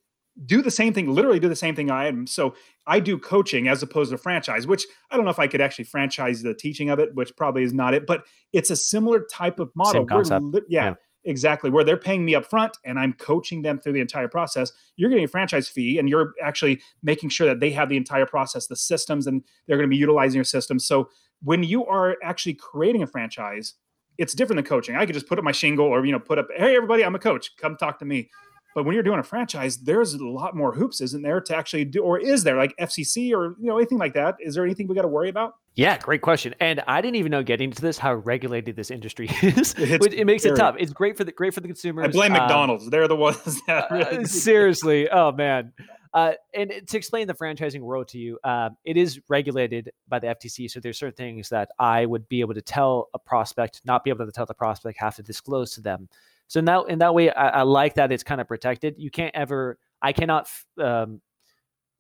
[0.47, 2.27] do the same thing, literally do the same thing I am.
[2.27, 2.55] So
[2.87, 5.85] I do coaching as opposed to franchise, which I don't know if I could actually
[5.85, 9.59] franchise the teaching of it, which probably is not it, but it's a similar type
[9.61, 10.03] of model.
[10.03, 10.45] Same concept.
[10.45, 11.71] Li- yeah, yeah, exactly.
[11.71, 14.73] Where they're paying me up front and I'm coaching them through the entire process.
[14.97, 18.27] You're getting a franchise fee and you're actually making sure that they have the entire
[18.27, 20.87] process, the systems, and they're going to be utilizing your systems.
[20.87, 21.11] So
[21.43, 23.75] when you are actually creating a franchise,
[24.19, 24.97] it's different than coaching.
[24.97, 27.15] I could just put up my shingle or you know put up, hey everybody, I'm
[27.15, 28.31] a coach, come talk to me.
[28.75, 31.85] But when you're doing a franchise, there's a lot more hoops, isn't there, to actually
[31.85, 34.37] do, or is there like FCC or you know anything like that?
[34.41, 35.55] Is there anything we got to worry about?
[35.75, 36.55] Yeah, great question.
[36.61, 39.75] And I didn't even know getting into this how regulated this industry is.
[39.77, 40.77] it makes very, it tough.
[40.79, 42.03] It's great for the great for the consumer.
[42.03, 42.89] I blame um, McDonald's.
[42.89, 45.09] They're the ones that uh, really uh, seriously.
[45.11, 45.73] Oh man.
[46.15, 50.27] Uh, and to explain the franchising world to you, uh, it is regulated by the
[50.27, 50.71] FTC.
[50.71, 54.11] So there's certain things that I would be able to tell a prospect, not be
[54.11, 56.09] able to tell the prospect, have to disclose to them.
[56.49, 58.97] So now in that way, I, I like that it's kind of protected.
[58.99, 61.23] You can't ever, I cannot, um,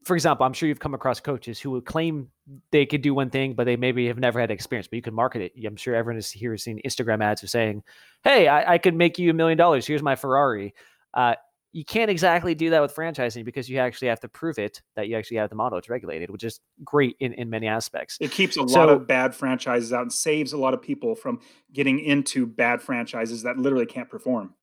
[0.04, 2.28] for example, I'm sure you've come across coaches who would claim
[2.70, 5.14] they could do one thing, but they maybe have never had experience, but you can
[5.14, 5.64] market it.
[5.64, 7.82] I'm sure everyone is here has seen Instagram ads of saying,
[8.24, 9.86] Hey, I, I could make you a million dollars.
[9.86, 10.74] Here's my Ferrari.
[11.14, 11.36] Uh,
[11.72, 15.08] you can't exactly do that with franchising because you actually have to prove it that
[15.08, 15.78] you actually have the model.
[15.78, 18.18] It's regulated, which is great in, in many aspects.
[18.20, 21.14] It keeps a so, lot of bad franchises out and saves a lot of people
[21.14, 21.40] from
[21.72, 24.54] getting into bad franchises that literally can't perform.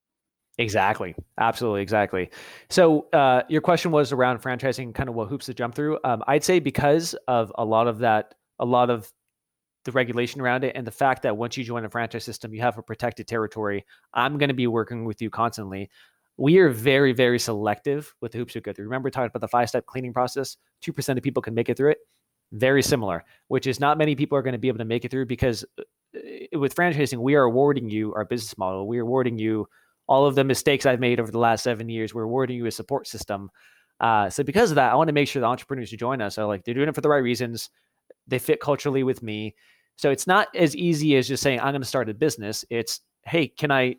[0.60, 1.15] Exactly.
[1.39, 1.82] Absolutely.
[1.82, 2.30] Exactly.
[2.69, 5.98] So, uh, your question was around franchising, kind of what hoops to jump through.
[6.04, 9.12] Um, I'd say because of a lot of that, a lot of
[9.86, 12.62] the regulation around it, and the fact that once you join a franchise system, you
[12.62, 13.86] have a protected territory.
[14.13, 15.89] I'm going to be working with you constantly
[16.39, 18.86] we are very, very selective with the hoops we go through.
[18.86, 20.56] Remember we talked about the five step cleaning process?
[20.86, 21.97] 2% of people can make it through it.
[22.54, 25.12] Very similar, which is not many people are going to be able to make it
[25.12, 28.88] through because uh, with franchising, we are awarding you our business model.
[28.88, 29.67] We are awarding you
[30.08, 32.13] all of the mistakes I've made over the last seven years.
[32.13, 33.52] We're awarding you a support system.
[33.99, 36.38] Uh, so because of that, I want to make sure the entrepreneurs who join us
[36.38, 37.69] are like they're doing it for the right reasons.
[38.28, 39.56] They fit culturally with me.
[39.97, 42.63] So it's not as easy as just saying I'm going to start a business.
[42.69, 43.97] It's hey, can I?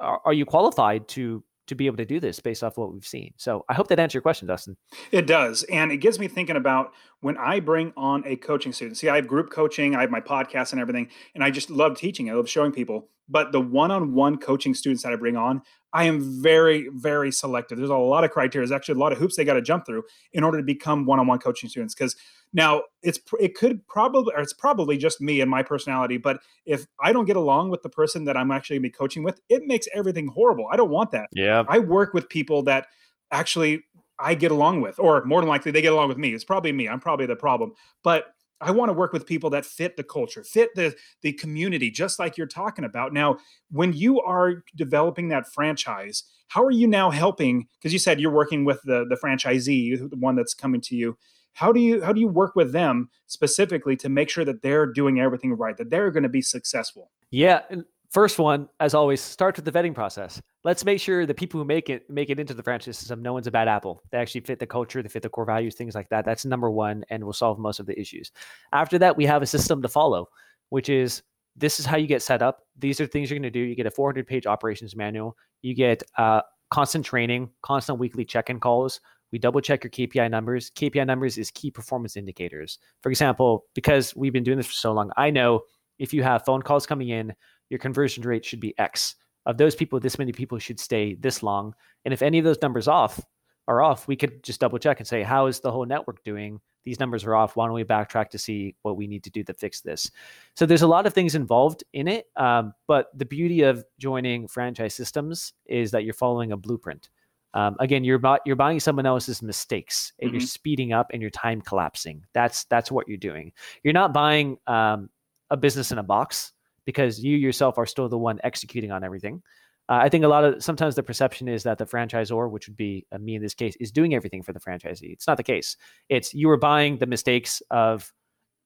[0.00, 3.06] Are, are you qualified to to be able to do this based off what we've
[3.06, 3.32] seen.
[3.36, 4.76] So I hope that answers your question, Dustin.
[5.12, 5.62] It does.
[5.64, 8.96] And it gets me thinking about when I bring on a coaching student.
[8.96, 11.96] See, I have group coaching, I have my podcast and everything, and I just love
[11.96, 12.28] teaching.
[12.30, 13.08] I love showing people.
[13.28, 15.60] But the one-on-one coaching students that I bring on,
[15.92, 17.76] I am very, very selective.
[17.76, 18.66] There's a lot of criteria.
[18.66, 21.04] There's actually a lot of hoops they got to jump through in order to become
[21.04, 21.94] one-on-one coaching students.
[21.94, 22.16] Because
[22.52, 26.86] now it's it could probably or it's probably just me and my personality, but if
[27.00, 29.62] I don't get along with the person that I'm actually gonna be coaching with, it
[29.66, 30.66] makes everything horrible.
[30.70, 31.28] I don't want that.
[31.32, 31.64] Yeah.
[31.68, 32.86] I work with people that
[33.30, 33.84] actually
[34.18, 36.34] I get along with, or more than likely they get along with me.
[36.34, 36.88] It's probably me.
[36.88, 37.72] I'm probably the problem.
[38.02, 41.90] But I want to work with people that fit the culture, fit the the community,
[41.90, 43.12] just like you're talking about.
[43.12, 43.38] Now,
[43.70, 47.68] when you are developing that franchise, how are you now helping?
[47.78, 51.16] Because you said you're working with the the franchisee, the one that's coming to you
[51.58, 54.86] how do you how do you work with them specifically to make sure that they're
[54.86, 57.10] doing everything right that they're going to be successful?
[57.30, 57.62] Yeah
[58.10, 60.40] first one as always start with the vetting process.
[60.64, 63.32] Let's make sure the people who make it make it into the franchise system no
[63.32, 64.02] one's a bad apple.
[64.10, 66.24] They actually fit the culture they fit the core values things like that.
[66.24, 68.32] That's number one and will solve most of the issues.
[68.72, 70.28] After that we have a system to follow
[70.70, 71.22] which is
[71.56, 72.60] this is how you get set up.
[72.78, 73.58] These are things you're going to do.
[73.58, 75.36] You get a 400 page operations manual.
[75.60, 79.00] You get uh, constant training constant weekly check-in calls
[79.32, 80.70] we double check your KPI numbers.
[80.70, 82.78] KPI numbers is key performance indicators.
[83.02, 85.62] For example, because we've been doing this for so long, I know
[85.98, 87.34] if you have phone calls coming in,
[87.70, 89.16] your conversion rate should be X.
[89.46, 91.74] Of those people, this many people should stay this long.
[92.04, 93.20] And if any of those numbers off
[93.66, 96.60] are off, we could just double check and say, how is the whole network doing?
[96.84, 97.56] These numbers are off.
[97.56, 100.10] Why don't we backtrack to see what we need to do to fix this?
[100.54, 102.26] So there's a lot of things involved in it.
[102.36, 107.10] Um, but the beauty of joining franchise systems is that you're following a blueprint.
[107.54, 110.38] Um, again, you're bu- you're buying someone else's mistakes, and mm-hmm.
[110.38, 112.24] you're speeding up, and your time collapsing.
[112.34, 113.52] That's that's what you're doing.
[113.82, 115.08] You're not buying um,
[115.50, 116.52] a business in a box
[116.84, 119.42] because you yourself are still the one executing on everything.
[119.88, 122.76] Uh, I think a lot of sometimes the perception is that the franchisor, which would
[122.76, 125.12] be uh, me in this case, is doing everything for the franchisee.
[125.12, 125.76] It's not the case.
[126.10, 128.12] It's you are buying the mistakes of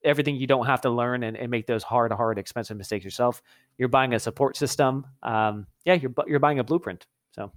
[0.03, 3.41] everything you don't have to learn and, and make those hard, hard, expensive mistakes yourself.
[3.77, 5.05] You're buying a support system.
[5.21, 7.07] Um, yeah, you're you're buying a blueprint.
[7.31, 7.51] So,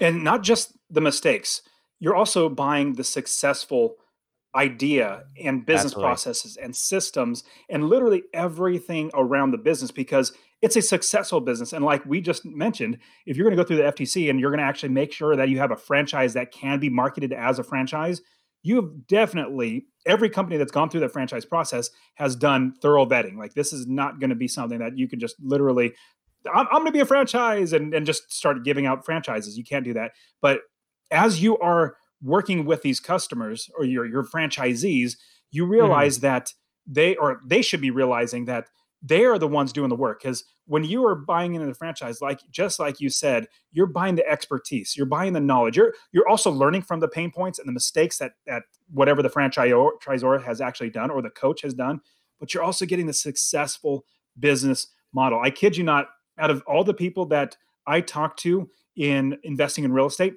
[0.00, 1.62] and not just the mistakes.
[2.00, 3.96] You're also buying the successful
[4.54, 6.08] idea and business Absolutely.
[6.08, 11.72] processes and systems and literally everything around the business because it's a successful business.
[11.72, 14.50] And like we just mentioned, if you're going to go through the FTC and you're
[14.50, 17.58] going to actually make sure that you have a franchise that can be marketed as
[17.58, 18.20] a franchise,
[18.62, 23.36] you have definitely every company that's gone through the franchise process has done thorough vetting.
[23.36, 25.94] Like this is not going to be something that you can just literally,
[26.52, 29.56] I'm, I'm going to be a franchise and, and just start giving out franchises.
[29.58, 30.12] You can't do that.
[30.40, 30.60] But
[31.10, 35.16] as you are working with these customers or your, your franchisees,
[35.50, 35.72] you Mm-hmm.
[35.72, 36.52] realize that
[36.86, 38.68] they or they should be realizing that
[39.02, 42.20] they are the ones doing the work because when you are buying into the franchise
[42.20, 46.28] like just like you said you're buying the expertise you're buying the knowledge you're you're
[46.28, 50.60] also learning from the pain points and the mistakes that that whatever the franchisor has
[50.60, 52.00] actually done or the coach has done
[52.40, 54.04] but you're also getting the successful
[54.38, 56.08] business model i kid you not
[56.38, 57.56] out of all the people that
[57.86, 60.34] i talk to in investing in real estate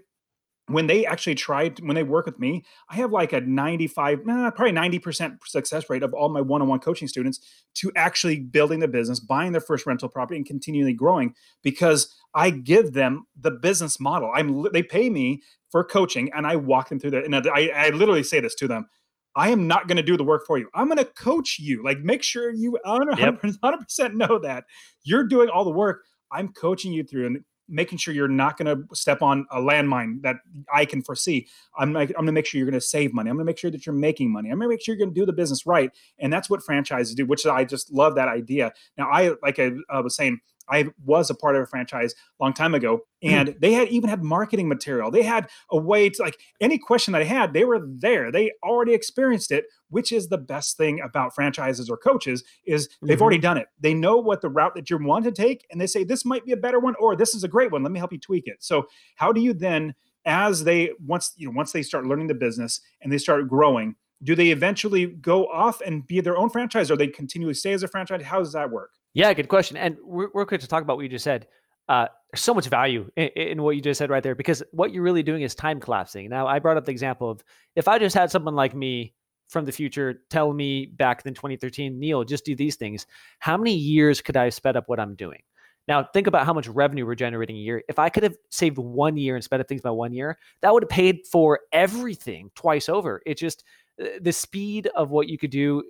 [0.68, 4.50] when they actually tried when they work with me i have like a 95 nah,
[4.52, 7.40] probably 90% success rate of all my one-on-one coaching students
[7.76, 11.34] to actually building the business buying their first rental property and continually growing
[11.64, 14.32] because i give them the business model.
[14.36, 17.90] I'm they pay me for coaching and i walk them through that and i, I
[17.90, 18.88] literally say this to them
[19.36, 20.70] I am not going to do the work for you.
[20.74, 21.84] I'm going to coach you.
[21.84, 23.42] Like, make sure you 100%, Yep.
[23.42, 24.66] 100% know that
[25.04, 26.04] you're doing all the work.
[26.32, 30.22] I'm coaching you through and making sure you're not going to step on a landmine
[30.22, 30.38] that
[30.74, 31.48] I can foresee.
[31.78, 33.30] I'm like, I'm going to make sure you're going to save money.
[33.30, 34.50] I'm going to make sure that you're making money.
[34.50, 35.92] I'm going to make sure you're going to do the business right.
[36.20, 38.72] And that's what franchises do, which I just love that idea.
[38.98, 42.44] Now, I like I, I was saying, I was a part of a franchise a
[42.44, 45.10] long time ago, and they had even had marketing material.
[45.12, 48.32] They had a way to like any question that I had, they were there.
[48.32, 53.18] They already experienced it, which is the best thing about franchises or coaches is they've
[53.18, 53.22] Mhm.
[53.22, 53.68] already done it.
[53.80, 56.46] They know what the route that you want to take, and they say this might
[56.46, 57.84] be a better one, or this is a great one.
[57.84, 58.58] Let me help you tweak it.
[58.64, 59.96] So, how do you then,
[60.26, 63.96] as they once you know once they start learning the business and they start growing,
[64.24, 67.84] do they eventually go off and be their own franchise, or they continually stay as
[67.84, 68.24] a franchise?
[68.24, 68.92] How does that work?
[69.14, 69.78] Yeah, good question.
[69.78, 71.48] And we're, we're quick to talk about what you just said.
[71.88, 74.92] Uh, there's so much value in, in what you just said right there because what
[74.92, 76.30] you're really doing is time collapsing.
[76.30, 77.44] Now, I brought up the example of
[77.76, 79.14] if I just had someone like me
[79.48, 83.06] from the future tell me back in 2013, Neel, just do these things.
[83.40, 85.42] How many years could I have sped up what I'm doing?
[85.88, 87.84] Now, think about how much revenue we're generating a year.
[87.88, 90.74] If I could have saved one year and sped up things by one year, that
[90.74, 93.22] would have paid for everything twice over.
[93.26, 93.64] It just,
[93.98, 95.84] the speed of what you could do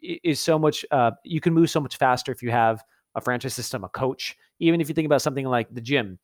[0.00, 2.82] is so much, uh, you can move so much faster if you have
[3.14, 4.36] a franchise system, a coach.
[4.60, 6.18] Even if you think about something like the gym,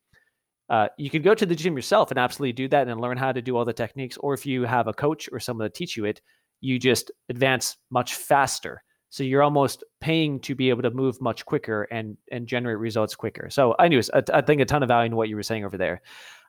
[0.71, 3.33] uh, you can go to the gym yourself and absolutely do that and learn how
[3.33, 4.17] to do all the techniques.
[4.19, 6.21] Or if you have a coach or someone to teach you it,
[6.61, 8.83] you just advance much faster.
[9.11, 13.15] So you're almost paying to be able to move much quicker and and generate results
[13.15, 13.49] quicker.
[13.51, 15.77] So, anyways, I, I think a ton of value in what you were saying over
[15.77, 16.01] there.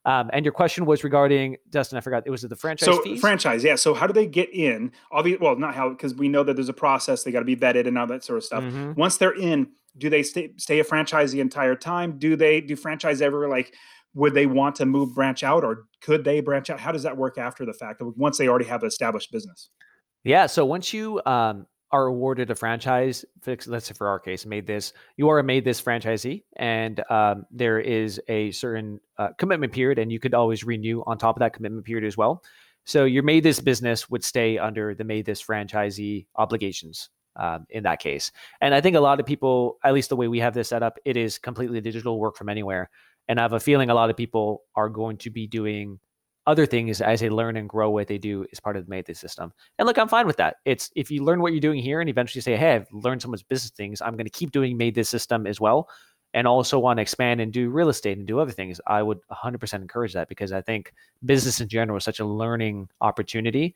[0.06, 1.97] Um, and your question was regarding Dustin.
[1.97, 2.24] I forgot.
[2.26, 3.20] It was the franchise so fees.
[3.20, 3.76] franchise, yeah.
[3.76, 4.91] So how do they get in?
[5.12, 7.24] Obviously, well, not how because we know that there's a process.
[7.24, 8.64] They got to be vetted and all that sort of stuff.
[8.64, 8.95] Mhm.
[8.95, 12.18] Once they're in, do they stay stay a franchise the entire time?
[12.20, 13.74] Do they do franchise ever like?
[14.14, 16.80] Would they want to move branch out, or could they branch out?
[16.80, 18.01] How does that work after the fact?
[18.01, 19.70] Once they already have an established business.
[20.24, 20.45] Yeah.
[20.45, 21.66] So once you um,
[21.96, 26.43] are awarded a franchise, let's say for our case, MaidThis, you are a MaidThis franchisee,
[26.58, 31.18] and um, there is a certain uh, commitment period, and you could always renew on
[31.18, 32.43] top of that commitment period as well.
[32.84, 38.34] So your MaidThis business would stay under the MaidThis franchisee obligations um, in that case.
[38.60, 40.84] And I think a lot of people, at least the way we have this set
[40.84, 42.89] up, it is completely digital work from anywhere.
[43.30, 46.00] And I have a feeling a lot of people are going to be doing
[46.48, 49.18] other things as they learn and grow what they do is part of the MaidThis
[49.18, 49.52] system.
[49.80, 50.58] And look, I'm fine with that.
[50.66, 53.30] It's if you learn what you're doing here and eventually say, hey, I've learned so
[53.30, 55.89] much business things, I'm going to keep doing MaidThis system as well.
[56.34, 58.82] And also want to expand and do real estate and do other things.
[58.86, 60.91] I would 100% encourage that because I think
[61.24, 63.74] business in general is such a learning opportunity.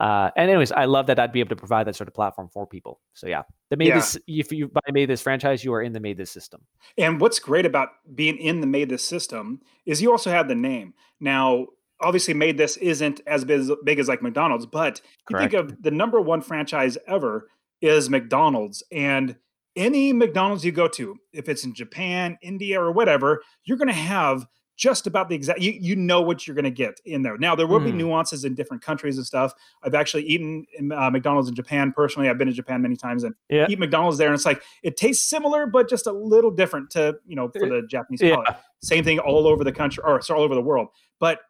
[0.00, 2.48] Uh, and anyways, I love that I'd be able to provide that sort of platform
[2.48, 3.00] for people.
[3.12, 3.96] So yeah, the made Yeah.
[3.96, 6.62] this if you buy MaidThis franchise, you are in the MaidThis system.
[6.98, 10.94] And what's great about being in the MaidThis system is you also have the name.
[11.20, 11.66] Now,
[12.00, 15.90] obviously, MaidThis isn't as big as, big as like McDonald's, but you think of the
[15.90, 17.48] number one franchise ever
[17.80, 18.82] is McDonald's.
[18.92, 19.36] And
[19.76, 23.94] any McDonald's you go to, if it's in Japan, India, or whatever, you're going to
[23.94, 24.46] have
[24.76, 27.54] just about the exact you, you know what you're going to get in there now
[27.54, 27.96] there will be Mhm.
[27.96, 32.30] nuances in different countries and stuff i've actually eaten in, uh, mcdonald's in japan personally
[32.30, 33.66] i've been to japan many times and Yeah.
[33.68, 37.18] eat mcdonald's there and it's like it tastes similar but just a little different to
[37.26, 38.36] you know for the japanese Yeah.
[38.36, 40.88] palate same thing all over the country or sorry, all over the world
[41.18, 41.40] but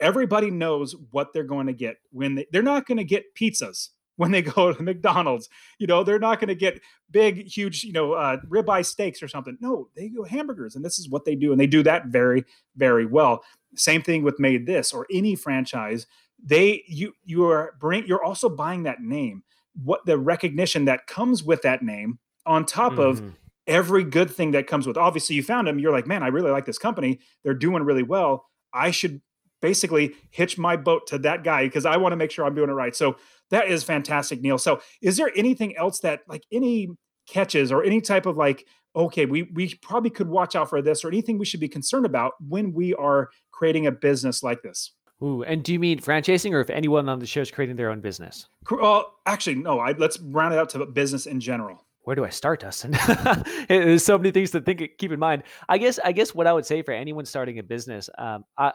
[0.00, 3.90] everybody knows what they're going to get when they, they're not going to get pizzas
[4.16, 5.48] when they go to McDonald's.
[5.78, 6.80] You know, they're not going to get
[7.10, 9.58] big, huge, you know, uh, ribeye steaks or something.
[9.60, 12.44] No, they go hamburgers, and this is what they do, and they do that very,
[12.76, 13.42] very well.
[13.74, 16.06] Same thing with MaidThis or any franchise.
[16.42, 19.42] They you you are bring you're also buying that name,
[19.82, 23.02] what the recognition that comes with that name on top mm-hmm.
[23.02, 23.34] of
[23.66, 24.96] every good thing that comes with.
[24.96, 25.78] Obviously, you found them.
[25.78, 27.20] You're like, man, I really like this company.
[27.42, 28.46] They're doing really well.
[28.72, 29.20] I should
[29.60, 32.70] basically hitch my boat to that guy because I want to make sure I'm doing
[32.70, 32.94] it right.
[32.94, 33.16] So
[33.50, 34.58] that is fantastic, Neel.
[34.58, 36.88] So is there anything else that like any
[37.28, 41.04] catches or any type of like, okay, we we probably could watch out for this
[41.04, 44.92] or anything we should be concerned about when we are creating a business like this?
[45.22, 47.90] Ooh, and do you mean franchising or if anyone on the show is creating their
[47.90, 48.48] own business?
[48.70, 49.78] Well, actually, no.
[49.78, 51.86] I, let's round it out to business in general.
[52.02, 52.96] Where do I start, Dustin?
[53.68, 55.42] There's so many things to think, keep in mind.
[55.68, 58.72] I guess, I guess what I would say for anyone starting a business, um, I,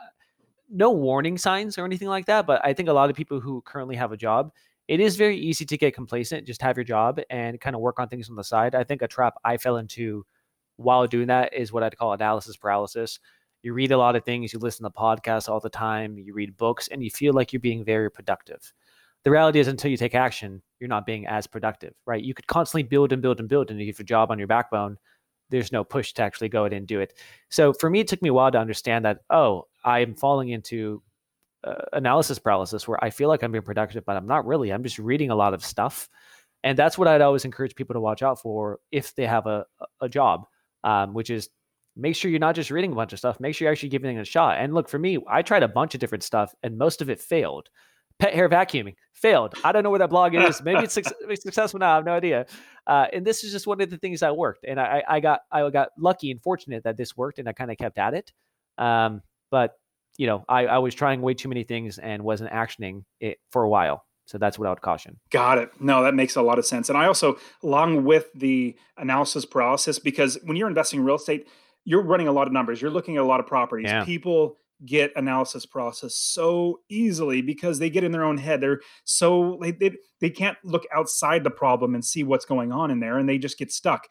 [0.71, 2.47] no warning signs or anything like that.
[2.47, 4.51] But I think a lot of people who currently have a job,
[4.87, 6.47] it is very easy to get complacent.
[6.47, 8.75] Just have your job and kind of work on things on the side.
[8.75, 10.25] I think a trap I fell into
[10.77, 13.19] while doing that is what I'd call analysis paralysis.
[13.63, 16.57] You read a lot of things, you listen to podcasts all the time, you read
[16.57, 18.73] books, and you feel like you're being very productive.
[19.23, 22.23] The reality is, until you take action, you're not being as productive, right?
[22.23, 24.39] You could constantly build and build and build, and if you have a job on
[24.39, 24.97] your backbone,
[25.51, 27.13] there's no push to actually go ahead and do it.
[27.49, 31.01] So for me, it took me a while to understand that, oh, I'm falling into
[31.63, 34.71] uh, analysis paralysis where I feel like I'm being productive, but I'm not really.
[34.71, 36.09] I'm just reading a lot of stuff.
[36.63, 39.65] And that's what I'd always encourage people to watch out for if they have a,
[39.99, 40.45] a job,
[40.83, 41.49] um, which is
[41.95, 43.39] make sure you're not just reading a bunch of stuff.
[43.39, 44.57] Make sure you're actually giving it a shot.
[44.59, 47.19] And look, for me, I tried a bunch of different stuff and most of it
[47.19, 47.69] failed.
[48.19, 49.55] Pet hair vacuuming failed.
[49.63, 50.61] I don't know where that blog is.
[50.63, 51.93] Maybe it's successful now.
[51.93, 52.45] I have no idea.
[52.85, 54.63] Uh, and this is just one of the things that worked.
[54.63, 57.71] And I, I got I got lucky and fortunate that this worked, and I kind
[57.71, 58.31] of kept at it.
[58.77, 59.73] Um, but
[60.17, 63.63] you know, I, I was trying way too many things and wasn't actioning it for
[63.63, 64.03] a while.
[64.25, 65.19] So that's what I would caution.
[65.29, 65.71] Got it.
[65.79, 66.89] No, that makes a lot of sense.
[66.89, 71.47] And I also, along with the analysis paralysis, because when you're investing in real estate,
[71.83, 72.81] you're running a lot of numbers.
[72.81, 73.87] You're looking at a lot of properties.
[73.89, 74.05] Yeah.
[74.05, 78.61] People get analysis process so easily because they get in their own head.
[78.61, 82.91] They're so they, they they can't look outside the problem and see what's going on
[82.91, 84.07] in there, and they just get stuck.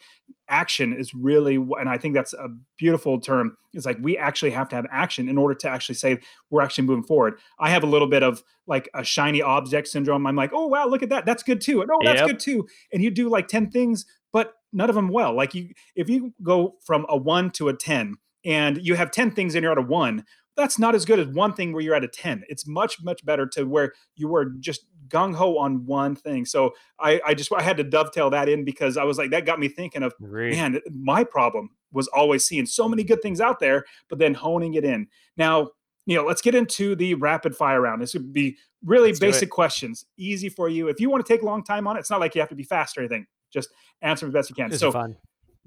[0.49, 2.49] Action is really, and I think that's a
[2.79, 3.57] beautiful term.
[3.73, 6.87] It's like we actually have to have action in order to actually say we're actually
[6.87, 7.39] moving forward.
[7.59, 10.27] I have a little bit of like a shiny object syndrome.
[10.27, 11.83] I'm like, oh wow, look at that, that's good too.
[11.83, 12.29] And oh, that's yep.
[12.29, 12.69] good too.
[12.93, 15.35] And you do like ten things, but none of them well.
[15.35, 19.33] Like you, if you go from a one to a ten and you have 10
[19.33, 20.25] things and you're at a one,
[20.57, 22.45] that's not as good as one thing where you're at a 10.
[22.49, 26.45] It's much, much better to where you were just gung ho on one thing.
[26.45, 29.47] So I, I just I had to dovetail that in because I was like, that
[29.47, 30.53] got me thinking of Great.
[30.53, 34.75] man, my problem was always seeing so many good things out there, but then honing
[34.75, 35.09] it in.
[35.37, 35.71] Now,
[36.07, 38.01] you know, let's get into the rapid fire round.
[38.01, 40.89] This would be really let's basic questions, easy for you.
[40.89, 42.49] If you want to take a long time on it, it's not like you have
[42.51, 43.27] to be fast or anything.
[43.53, 43.69] Just
[44.03, 44.73] answer the best you can.
[44.73, 45.17] so fun.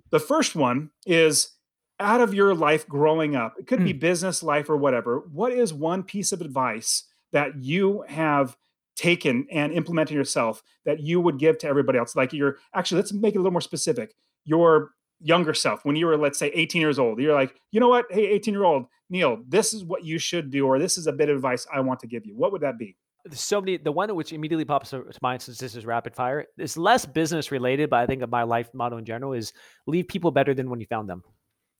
[0.09, 1.51] the first one is
[1.99, 3.85] out of your life growing up, it could mm.
[3.85, 3.99] be hmm.
[3.99, 5.23] business life or whatever.
[5.31, 8.57] What is one piece of advice that you have
[8.95, 12.15] taken and implemented yourself that you would give to everybody else?
[12.15, 14.13] Like you're actually, let's make it a little more specific.
[14.45, 14.91] Your
[15.21, 18.05] younger self, when you were, let's say, 18 years old, you're like, you know what?
[18.09, 21.13] Hey, 18 year old Neel, this is what you should do, or this is a
[21.13, 22.35] bit of advice I want to give you.
[22.35, 22.97] What would that be?
[23.31, 26.75] so many the one which immediately pops to mind since this is rapid fire is
[26.75, 29.53] less business related but i think of my life motto in general is
[29.87, 31.23] leave people better than when you found them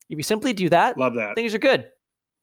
[0.10, 1.90] if you simply do that, love that things are good.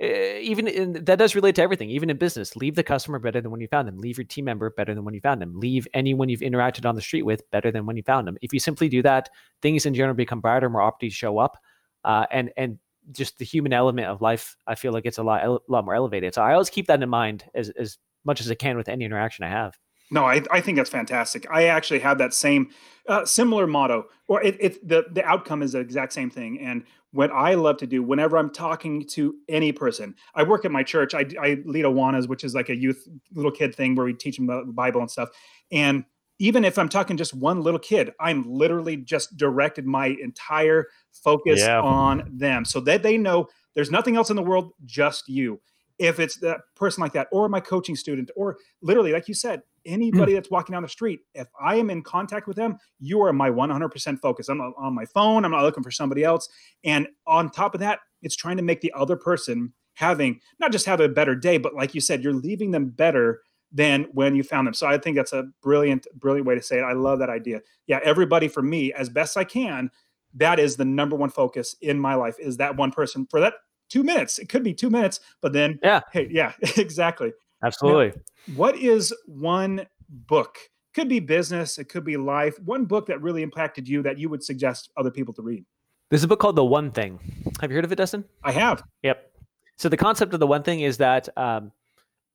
[0.03, 2.57] Uh, even in, that does relate to everything, even in business.
[2.57, 3.99] Leave the customer better than when you found them.
[3.99, 5.53] Leave your team member better than when you found them.
[5.61, 8.39] Leave anyone you've interacted on the street with better than when you found them.
[8.41, 9.29] If you simply do that,
[9.61, 11.59] things in general become brighter, more opportunities show up,
[12.05, 12.79] uh, and and
[13.13, 15.95] just the human element of life, I feel like it's a lot a lot more
[15.95, 16.35] elevated.
[16.35, 19.05] So I always keep that in mind as as much as I can with any
[19.05, 19.77] interaction I have.
[20.11, 21.47] No, I, I think that's fantastic.
[21.51, 22.71] I actually have that same
[23.09, 26.61] uh, similar motto, or it, it, the the outcome is the exact same thing.
[26.61, 30.71] And what I love to do whenever I'm talking to any person, I work at
[30.71, 31.15] my church.
[31.15, 34.37] I, I lead Awanas, which is like a youth little kid thing where we teach
[34.37, 35.31] them about the Bible and stuff.
[35.73, 36.05] And
[36.39, 41.61] even if I'm talking just one little kid, I'm literally just directed my entire focus
[41.61, 41.81] yeah.
[41.81, 45.61] on them so that they know there's nothing else in the world, just you
[46.01, 49.61] if it's that person like that or my coaching student or literally like you said
[49.87, 50.35] anybody mm.
[50.37, 53.51] that's walking down the street if i am in contact with them you are my
[53.51, 56.49] 100% focus i'm on my phone i'm not looking for somebody else
[56.85, 60.87] and on top of that it's trying to make the other person having not just
[60.87, 64.43] have a better day but like you said you're leaving them better than when you
[64.43, 67.19] found them so i think that's a brilliant brilliant way to say it i love
[67.19, 69.91] that idea yeah everybody for me as best i can
[70.35, 73.55] that is the number one focus in my life is that one person for that
[73.91, 74.39] two minutes.
[74.39, 77.33] It could be two minutes, but then, yeah, hey, yeah, exactly.
[77.63, 78.09] Absolutely.
[78.09, 80.59] Now, what is one book
[80.95, 82.59] Could be business, it could be life.
[82.65, 85.65] One book that really impacted you that you would suggest other people to read.
[86.11, 87.21] There's a book called The One Thing.
[87.61, 88.25] Have you heard of it, Dustin?
[88.43, 88.83] I have.
[89.05, 89.31] Yep.
[89.77, 91.71] So the concept of the one thing is that um,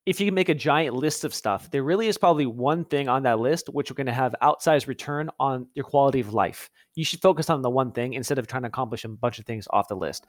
[0.06, 3.08] if you can make a giant list of stuff, there really is probably one thing
[3.08, 6.70] on that list which are going to have outsized return on your quality of life.
[6.94, 9.44] You should focus on the one thing instead of trying to accomplish a bunch of
[9.44, 10.26] things off the list.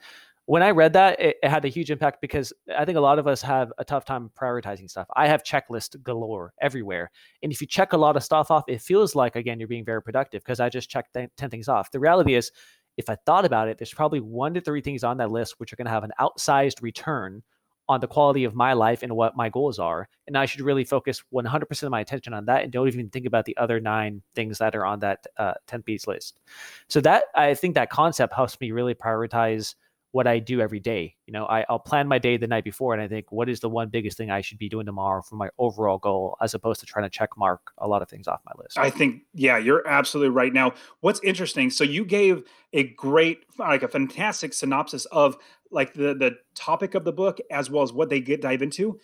[0.48, 3.18] When I read that, it, it had a huge impact because I think a lot
[3.18, 5.06] of us have a tough time prioritizing stuff.
[5.14, 7.10] I have checklist galore everywhere.
[7.42, 9.84] And if you check a lot of stuff off, it feels like, again, you're being
[9.84, 11.90] very productive because I just checked 10 things off.
[11.90, 12.50] The reality is,
[12.96, 15.70] if I thought about it, there's probably one to three things on that list which
[15.70, 17.42] are going to have an outsized return
[17.86, 20.08] on the quality of my life and what my goals are.
[20.26, 23.26] And I should really focus 100% of my attention on that and don't even think
[23.26, 26.40] about the other nine things that are on that uh, 10 piece list.
[26.88, 29.74] So that I think that concept helps me really prioritize
[30.12, 31.14] what I do every day.
[31.26, 33.60] You know, I, I'll plan my day the night before and I think, what is
[33.60, 36.80] the one biggest thing I should be doing tomorrow for my overall goal, as opposed
[36.80, 38.78] to trying to check mark a lot of things off my list.
[38.78, 40.52] I think, yeah, you're absolutely right.
[40.52, 42.42] Now, what's interesting, so you gave
[42.72, 45.36] a great, like a fantastic synopsis of
[45.70, 48.98] like the the topic of the book as well as what they get dive into.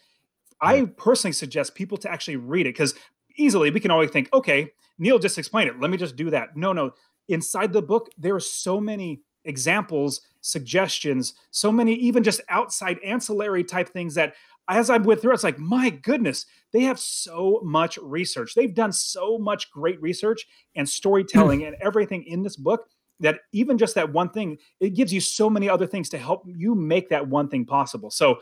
[0.61, 2.95] I personally suggest people to actually read it because
[3.37, 5.81] easily we can always think, okay, Neel just explained it.
[5.81, 6.57] Let me just do that.
[6.57, 6.95] No, no.
[7.29, 13.65] Inside the book, there are so many examples, suggestions, so many even just outside ancillary
[13.65, 14.35] type things that
[14.69, 18.55] as I went through, it's like, my goodness, they have so much research.
[18.55, 22.89] They've done so much great research and storytelling and everything in this book
[23.21, 26.45] that even just that one thing, it gives you so many other things to help
[26.47, 28.11] you make that one thing possible.
[28.11, 28.39] So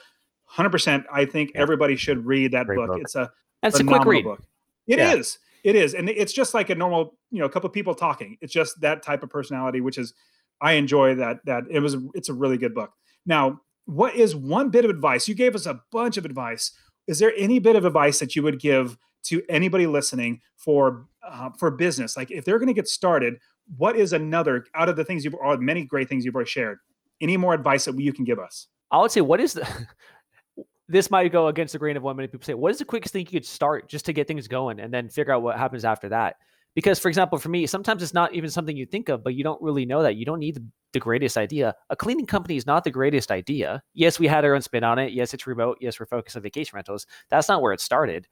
[0.55, 1.61] 100%, I think yeah.
[1.61, 2.89] everybody should read that book.
[2.89, 2.99] book.
[3.01, 3.31] It's a,
[3.63, 4.25] it's a quick read.
[4.25, 4.43] book.
[4.87, 5.15] It yeah.
[5.15, 5.39] is.
[5.65, 5.95] It is.
[5.95, 8.37] And it's just like a normal, you know, a couple of people talking.
[8.41, 10.15] It's just that type of personality, which is,
[10.63, 12.93] I enjoy that, that it was, it's a really good book.
[13.27, 15.29] Now, what is one bit of advice?
[15.29, 16.71] You gave us a bunch of advice.
[17.07, 21.51] Is there any bit of advice that you would give to anybody listening for uh,
[21.59, 22.17] for business?
[22.17, 23.35] Like if they're going to get started,
[23.77, 26.79] what is another out of the things you've or many great things you've already shared?
[27.21, 28.69] Any more advice that you can give us?
[28.91, 29.67] I would say, what is the
[30.89, 32.55] this might go against the grain of what many people say.
[32.55, 35.09] What is the quickest thing you could start just to get things going and then
[35.09, 36.37] figure out what happens after that?
[36.75, 39.45] Because, for example, for me, sometimes it's not even something you think of, but you
[39.45, 40.17] don't really know that.
[40.17, 41.75] You don't need the, greatest idea.
[41.89, 43.83] A cleaning company is not the greatest idea.
[43.95, 45.13] Yes, we had our own spin on it.
[45.15, 45.79] Yes, it's remote.
[45.81, 47.07] Yes, we're focused on vacation rentals.
[47.31, 48.29] That's not where it started.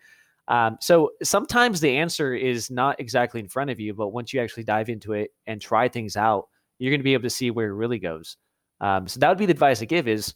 [0.46, 4.42] Um, so sometimes the answer is not exactly in front of you, but once you
[4.42, 7.50] actually dive into it and try things out, you're going to be able to see
[7.50, 8.36] where it really goes.
[8.82, 10.34] Um, so that would be the advice I give: is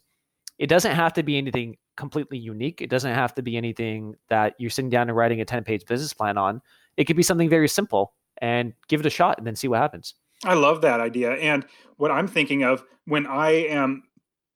[0.57, 2.81] it doesn't have to be anything completely unique.
[2.81, 5.85] It doesn't have to be anything that you're sitting down and writing a 10 page
[5.85, 6.61] business plan on.
[6.97, 9.79] It could be something very simple and give it a shot and then see what
[9.79, 10.13] happens.
[10.43, 11.31] I love that idea.
[11.33, 11.65] And
[11.97, 14.03] what I'm thinking of when I am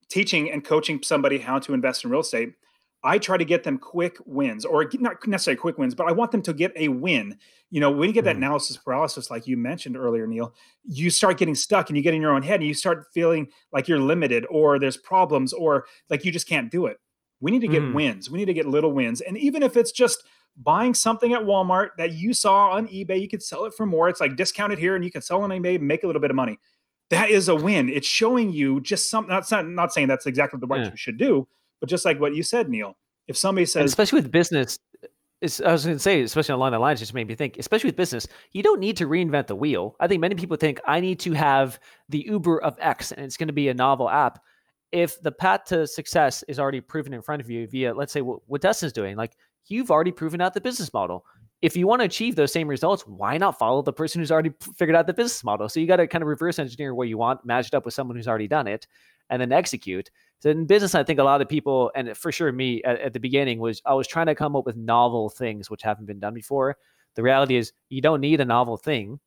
[0.10, 2.54] teaching and coaching somebody how to invest in real estate,
[3.04, 6.32] I try to get them quick wins, or not necessarily quick wins, but I want
[6.32, 7.38] them to get a win.
[7.72, 8.44] You know, when you get that mm-hmm.
[8.44, 12.22] analysis paralysis, like you mentioned earlier, Neel, you start getting stuck and you get in
[12.22, 16.26] your own head and you start feeling like you're limited or there's problems or like
[16.26, 17.00] you just can't do it.
[17.40, 17.94] We need to get mm.
[17.94, 18.30] wins.
[18.30, 19.22] We need to get little wins.
[19.22, 20.24] And even if it's just
[20.60, 24.10] buying something at Walmart that you saw on eBay, you could sell it for more.
[24.10, 26.36] It's like discounted here and you can sell on eBay, make a little bit of
[26.36, 26.60] money.
[27.10, 27.90] That is a win.
[27.90, 29.30] It's showing you just something.
[29.30, 30.92] Not, not saying that's exactly what the right yeah.
[30.92, 31.48] you should do,
[31.80, 32.98] but just like what you said, Neel,
[33.28, 34.78] if somebody says, and especially with business,
[35.42, 37.96] I was going to say, especially along the lines, just made me think, especially with
[37.96, 39.96] business, you don't need to reinvent the wheel.
[40.00, 41.80] I think many people think I need to have
[42.10, 44.44] the Uber of X and it's going to be a novel app.
[44.92, 48.22] If the path to success is already proven in front of you via, let's say,
[48.22, 49.34] what, what Dustin's doing, like
[49.68, 51.26] you've already proven out the business model.
[51.62, 54.52] If you want to achieve those same results, why not follow the person who's already
[54.78, 55.68] figured out the business model?
[55.68, 57.94] So you got to kind of reverse engineer what you want, match it up with
[57.94, 58.88] someone who's already done it,
[59.30, 60.10] and then execute.
[60.40, 63.14] So in business, I think a lot of people, and for sure me at, at,
[63.14, 66.20] the beginning, was I was trying to come up with novel things which haven't been
[66.20, 66.78] done before.
[67.16, 69.20] The reality is, you don't need a novel thing.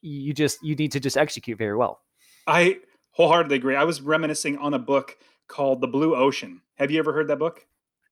[0.00, 2.00] You just you need to just execute very well.
[2.48, 2.80] I
[3.12, 3.76] wholeheartedly agree.
[3.76, 6.60] I was reminiscing on a book called The Blue Ocean.
[6.76, 7.66] Have you ever heard that book?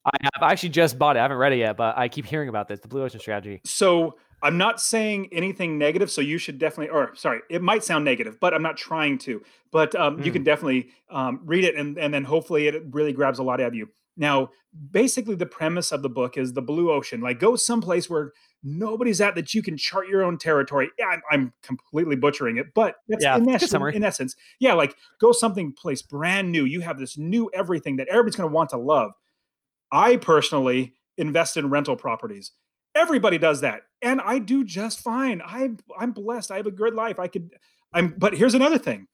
[0.04, 0.42] I have.
[0.42, 1.20] I actually just bought it.
[1.20, 2.80] I haven't read it yet, but I keep hearing about this.
[2.80, 3.60] The Blue Ocean Strategy.
[3.64, 8.04] So I'm not saying anything negative, so you should definitely, or sorry, it might sound
[8.04, 9.42] negative, but I'm not trying to.
[9.70, 10.24] But um, mm.
[10.24, 10.46] you can hmm.
[10.46, 13.74] definitely um, read it, and and then hopefully it really grabs a lot out of
[13.74, 13.88] you.
[14.16, 14.50] Now,
[14.90, 17.20] basically, the premise of the book is the blue ocean.
[17.20, 18.32] Like, go someplace where
[18.62, 20.90] nobody's at that you can chart your own territory.
[20.98, 24.94] Yeah, I'm, I'm completely butchering it, but that's yeah, in, essence, in essence, yeah, like
[25.20, 26.64] go something place brand new.
[26.64, 29.12] You have this new everything that everybody's going to want to love.
[29.92, 32.52] I personally invest in rental properties.
[32.94, 33.82] Everybody does that.
[34.02, 35.42] And I do just fine.
[35.44, 36.50] I I'm blessed.
[36.50, 37.18] I have a good life.
[37.18, 37.50] I could
[37.92, 39.06] I'm but here's another thing.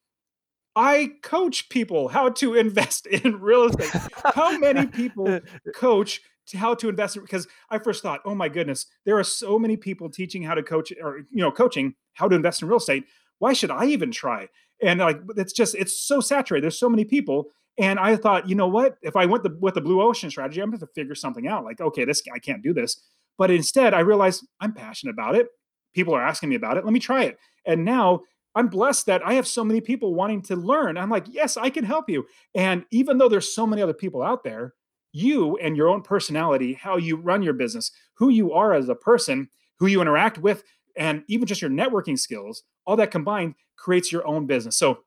[0.75, 3.91] I coach people how to invest in real estate.
[4.35, 5.41] How many people
[5.75, 9.59] coach to how to invest because I first thought, oh my goodness, there are so
[9.59, 12.79] many people teaching how to coach or you know coaching how to invest in real
[12.79, 13.05] estate.
[13.39, 14.49] Why should I even try?
[14.83, 16.63] And like it's just it's so saturated.
[16.65, 17.47] There's so many people,
[17.79, 18.97] and I thought, you know what?
[19.03, 21.65] If I went the, with the blue ocean strategy, I'm going to figure something out.
[21.65, 23.03] Like, okay, this I can't do this.
[23.39, 25.49] But instead, I realized I'm passionate about it.
[25.95, 26.85] People are asking me about it.
[26.85, 27.39] Let me try it.
[27.67, 28.23] And now
[28.55, 30.97] I'm blessed that I have so many people wanting to learn.
[30.97, 32.27] I'm like, yes, I can help you.
[32.55, 34.75] And even though there's so many other people out there,
[35.13, 38.95] you and your own personality, how you run your business, who you are as a
[38.95, 39.49] person,
[39.79, 40.63] who you interact with,
[40.97, 44.79] and even just your networking skills, all that combined creates your own business.
[44.79, 45.01] So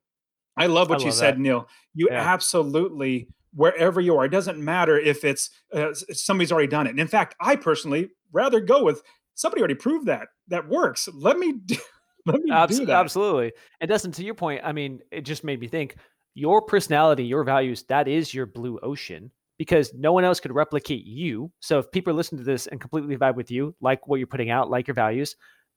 [0.60, 1.40] I love what I you said, that.
[1.40, 1.68] Neel.
[1.94, 2.20] You yeah.
[2.20, 6.92] absolutely, wherever you are, it doesn't matter if it's uh, somebody's already done it.
[6.92, 9.02] And in fact, I personally rather go with
[9.36, 11.08] somebody already proved that that works.
[11.14, 11.76] Let me do,
[12.26, 12.96] let me do that.
[12.96, 13.54] Absolutely.
[13.80, 15.96] And Dustin, to your point, I mean, it just made me think
[16.36, 21.06] your personality, your values, that is your blue ocean because no one else could replicate
[21.06, 21.52] you.
[21.60, 24.50] So if people listen to this and completely vibe with you, like what you're putting
[24.50, 25.36] out, like your values,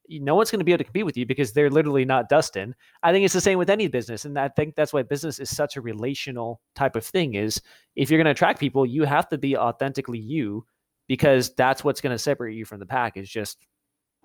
[0.09, 2.75] no one's going to be able to compete with you because they're literally not Dustin.
[3.03, 5.55] I think it's the same with any business, and I think that's why business is
[5.55, 7.35] such a relational type of thing.
[7.35, 7.61] Is
[7.97, 10.67] if you're going to attract people, you have to be authentically you
[11.09, 13.17] because that's what's going to separate you from the pack.
[13.17, 13.59] Is just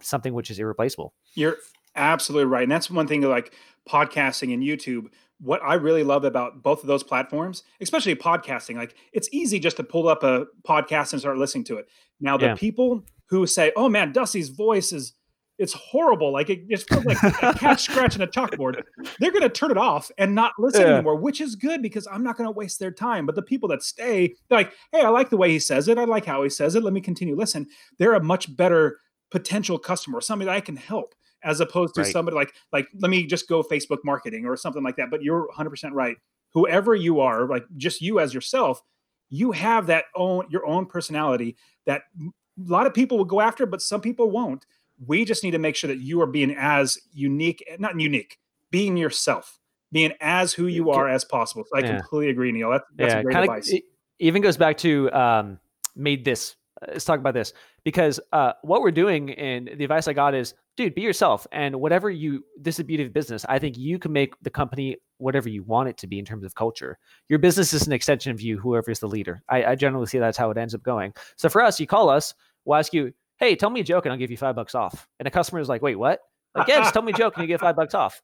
[0.01, 1.13] something which is irreplaceable.
[1.35, 1.57] You're
[1.95, 3.53] absolutely right, and that's one thing like
[3.87, 5.07] podcasting and YouTube
[5.39, 9.77] what I really love about both of those platforms, especially podcasting, like it's easy just
[9.77, 11.87] to pull up a podcast and start listening to it.
[12.19, 12.55] Now, the yeah.
[12.55, 15.13] people who say, "Oh man, Dusty's voice is
[15.57, 18.81] it's horrible," like it just feels like a cat scratching a chalkboard,
[19.19, 20.95] they're going to turn it off and not listen yeah.
[20.95, 23.25] anymore, which is good because I'm not going to waste their time.
[23.25, 25.97] But the people that stay, they're like, "Hey, I like the way he says it.
[25.97, 26.83] I like how he says it.
[26.83, 28.99] Let me continue listen." They're a much better
[29.31, 32.11] potential customer, somebody that I can help as opposed to right.
[32.11, 35.09] somebody like like let me just go Facebook marketing or something like that.
[35.09, 36.17] But you're 100% right.
[36.53, 38.81] Whoever you are, like just you as yourself,
[39.29, 42.31] you have that own your own personality that a
[42.71, 44.65] lot of people will go after, but some people won't.
[45.05, 48.37] We just need to make sure that you are being as unique, not unique,
[48.71, 49.59] being yourself,
[49.91, 51.63] being as who you are as possible.
[51.69, 51.97] So I yeah.
[51.97, 52.71] completely agree, Neel.
[52.71, 53.69] That, that's yeah, a great kinda, advice.
[53.69, 53.83] It
[54.19, 55.59] even goes back to um,
[55.97, 56.55] MaidThis
[56.87, 60.53] let's talk about this because uh, what we're doing and the advice I got is,
[60.75, 62.43] dude, be yourself and whatever you.
[62.59, 63.45] This is the beauty of business.
[63.49, 66.43] I think you can make the company whatever you want it to be in terms
[66.43, 66.97] of culture.
[67.29, 69.41] Your business is an extension of you, whoever is the leader.
[69.49, 71.13] I, I generally see that's how it ends up going.
[71.37, 72.33] So for us, you call us,
[72.65, 75.07] we'll ask you, hey, tell me a joke and I'll give you five bucks off.
[75.19, 76.19] And a customer is like, wait, what?
[76.55, 78.21] Like, yeah, just tell me a joke and you get five bucks off.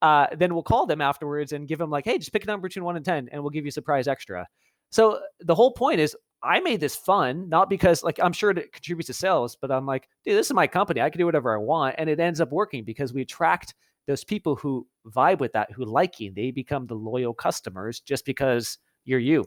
[0.00, 2.68] Uh, then we'll call them afterwards and give them like, hey, just pick a number
[2.68, 4.46] between one and ten, and we'll give you a surprise extra.
[4.90, 8.72] So the whole point is I made this fun, not because like I'm sure it
[8.72, 11.00] contributes to sales, but I'm like, dude, this is my company.
[11.00, 11.94] I can do whatever I want.
[11.98, 13.74] And it ends up working because we attract
[14.06, 16.32] those people who vibe with that, who like you.
[16.34, 19.46] They become the loyal customers just because you're you.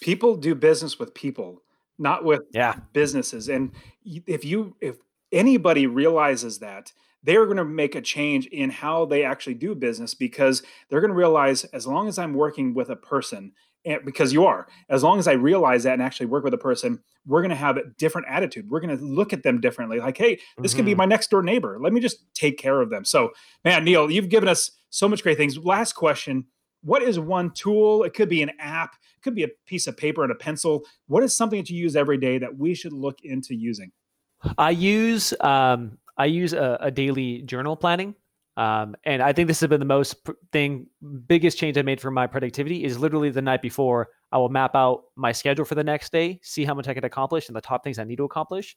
[0.00, 1.62] People do business with people,
[2.00, 2.76] not with yeah.
[2.92, 3.48] businesses.
[3.48, 3.72] And
[4.04, 4.96] if you if
[5.30, 6.92] anybody realizes that,
[7.22, 11.12] they're going to make a change in how they actually do business because they're going
[11.12, 13.52] to realize as long as I'm working with a person
[13.84, 16.58] and because you are as long as i realize that and actually work with a
[16.58, 19.98] person we're going to have a different attitude we're going to look at them differently
[19.98, 20.78] like hey this mm-hmm.
[20.78, 20.98] can be mm-hmm.
[20.98, 23.30] my next door neighbor let me just take care of them so
[23.64, 26.44] man neel you've given us so much great things last question
[26.82, 29.96] what is one tool it could be an app it could be a piece of
[29.96, 32.92] paper and a pencil what is something that you use every day that we should
[32.92, 33.90] look into using
[34.58, 38.14] i use um, i use a, a daily journal planning
[38.56, 40.86] um, and I think this has been the most pr- thing,
[41.26, 44.08] biggest change I made for my productivity is literally the night before.
[44.32, 47.04] I will map out my schedule for the next day, see how much I can
[47.04, 48.76] accomplish, and the top things I need to accomplish.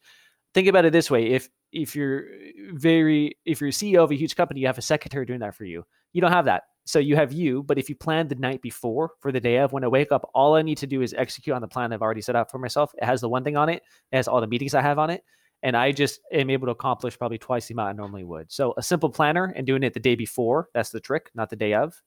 [0.53, 2.23] Think about it this way: if if you're
[2.71, 5.65] very if you're CEO of a huge company, you have a secretary doing that for
[5.65, 5.83] you.
[6.13, 7.63] You don't have that, so you have you.
[7.63, 10.29] But if you plan the night before for the day of, when I wake up,
[10.33, 12.57] all I need to do is execute on the plan I've already set up for
[12.57, 12.93] myself.
[13.01, 13.83] It has the one thing on it.
[14.11, 15.23] It has all the meetings I have on it
[15.63, 18.51] and I just am able to accomplish probably twice the amount I normally would.
[18.51, 21.55] So a simple planner and doing it the day before, that's the trick, not the
[21.55, 21.99] day of,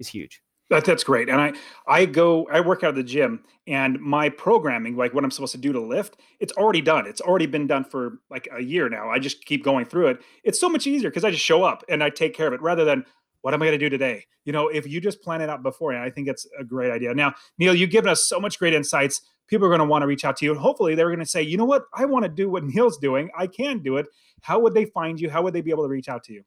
[0.00, 0.42] is huge.
[0.70, 1.28] That, that's great.
[1.28, 1.52] And I
[1.86, 5.52] I go I work out of the gym and my programming, like what I'm supposed
[5.52, 7.06] to do to lift, it's already done.
[7.06, 9.10] It's already been done for like a year now.
[9.10, 10.22] I just keep going through it.
[10.44, 12.62] It's so much easier because I just show up and I take care of it
[12.62, 13.04] rather than
[13.42, 14.24] what am I going to do today?
[14.44, 17.14] You know, if you just plan it out beforehand, I think it's a great idea.
[17.14, 19.20] Now, Neel, you've given us so much great insights
[19.52, 20.50] people are going to want to reach out to you.
[20.50, 21.84] And hopefully they're going to say, you know what?
[21.92, 23.30] I want to do what Neel's doing.
[23.36, 24.06] I can do it.
[24.40, 25.28] How would they find you?
[25.28, 26.42] How would they be able to reach out to you?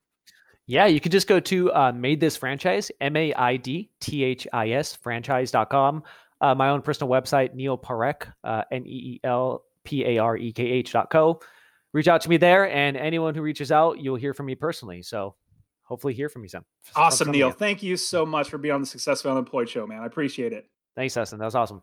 [0.68, 4.48] Yeah, you could just go to uh, MaidThis Franchise, M A I D T H
[4.52, 6.04] I S, franchise.com.
[6.42, 10.36] Uh, my own personal website, Neel Parekh, uh, N E E L P A R
[10.36, 11.40] E K H dot co.
[11.94, 15.04] Reach out to me there, and anyone who reaches out, you'll hear from me personally.
[15.04, 15.36] So
[15.86, 16.66] hopefully, hear from you soon.
[16.96, 17.52] Awesome, Neel.
[17.52, 20.02] Thank you so much for being on the Successful Unemployed show, man.
[20.02, 20.68] I appreciate it.
[20.96, 21.40] Thanks, Dustin.
[21.40, 21.82] That was awesome.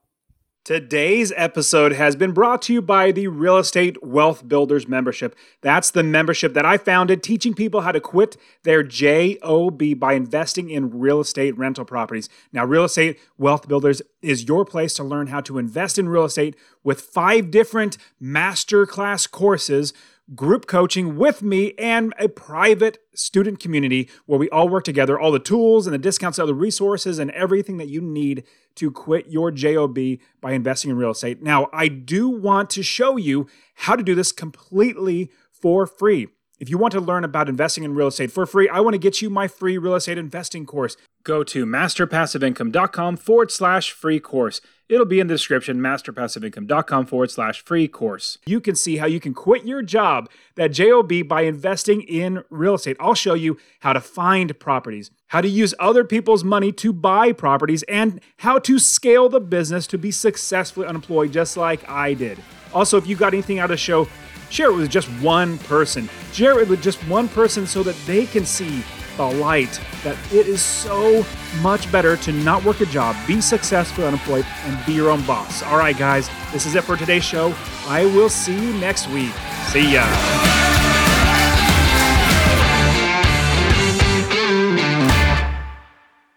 [0.65, 5.35] Today's episode has been brought to you by the Real Estate Wealth Builders membership.
[5.61, 10.71] That's the membership that I founded teaching people how to quit their JOB by investing
[10.71, 12.29] in real estate rental properties.
[12.53, 16.27] Now, Real Estate Wealth Builders is your place to learn how to invest in real
[16.27, 19.93] estate with five different masterclass courses
[20.35, 25.33] group coaching with me and a private student community where we all work together, all
[25.33, 28.45] the tools and the discounts, all the resources and everything that you need
[28.77, 29.99] to quit your JOB
[30.41, 31.43] by investing in real estate.
[31.43, 36.29] Now, I do want to show you how to do this completely for free.
[36.63, 38.99] If you want to learn about investing in real estate for free, I want to
[38.99, 40.97] get you my free real estate investing course.
[41.25, 44.61] Go to masterpassiveincome.com forward slash free course.
[44.89, 48.39] It'll be in the description, masterpassiveincome.com forward slash free course.
[48.47, 52.75] You can see how you can quit your job, that JOB, by investing in real
[52.75, 52.97] estate.
[53.01, 57.33] I'll show you how to find properties, how to use other people's money to buy
[57.33, 62.39] properties, and how to scale the business to be successfully unemployed, just like I did.
[62.73, 64.07] Also, if you got anything out of the show,
[64.53, 66.09] share it with just one person.
[66.33, 68.85] Share it with just one person so that they can see
[69.17, 71.25] the light that it is so
[71.61, 75.63] much better to not work a job, be successful, unemployed, and be your own boss.
[75.63, 77.55] All right, guys, this is it for today's show.
[77.87, 79.33] I will see you next week.
[79.69, 81.12] See ya.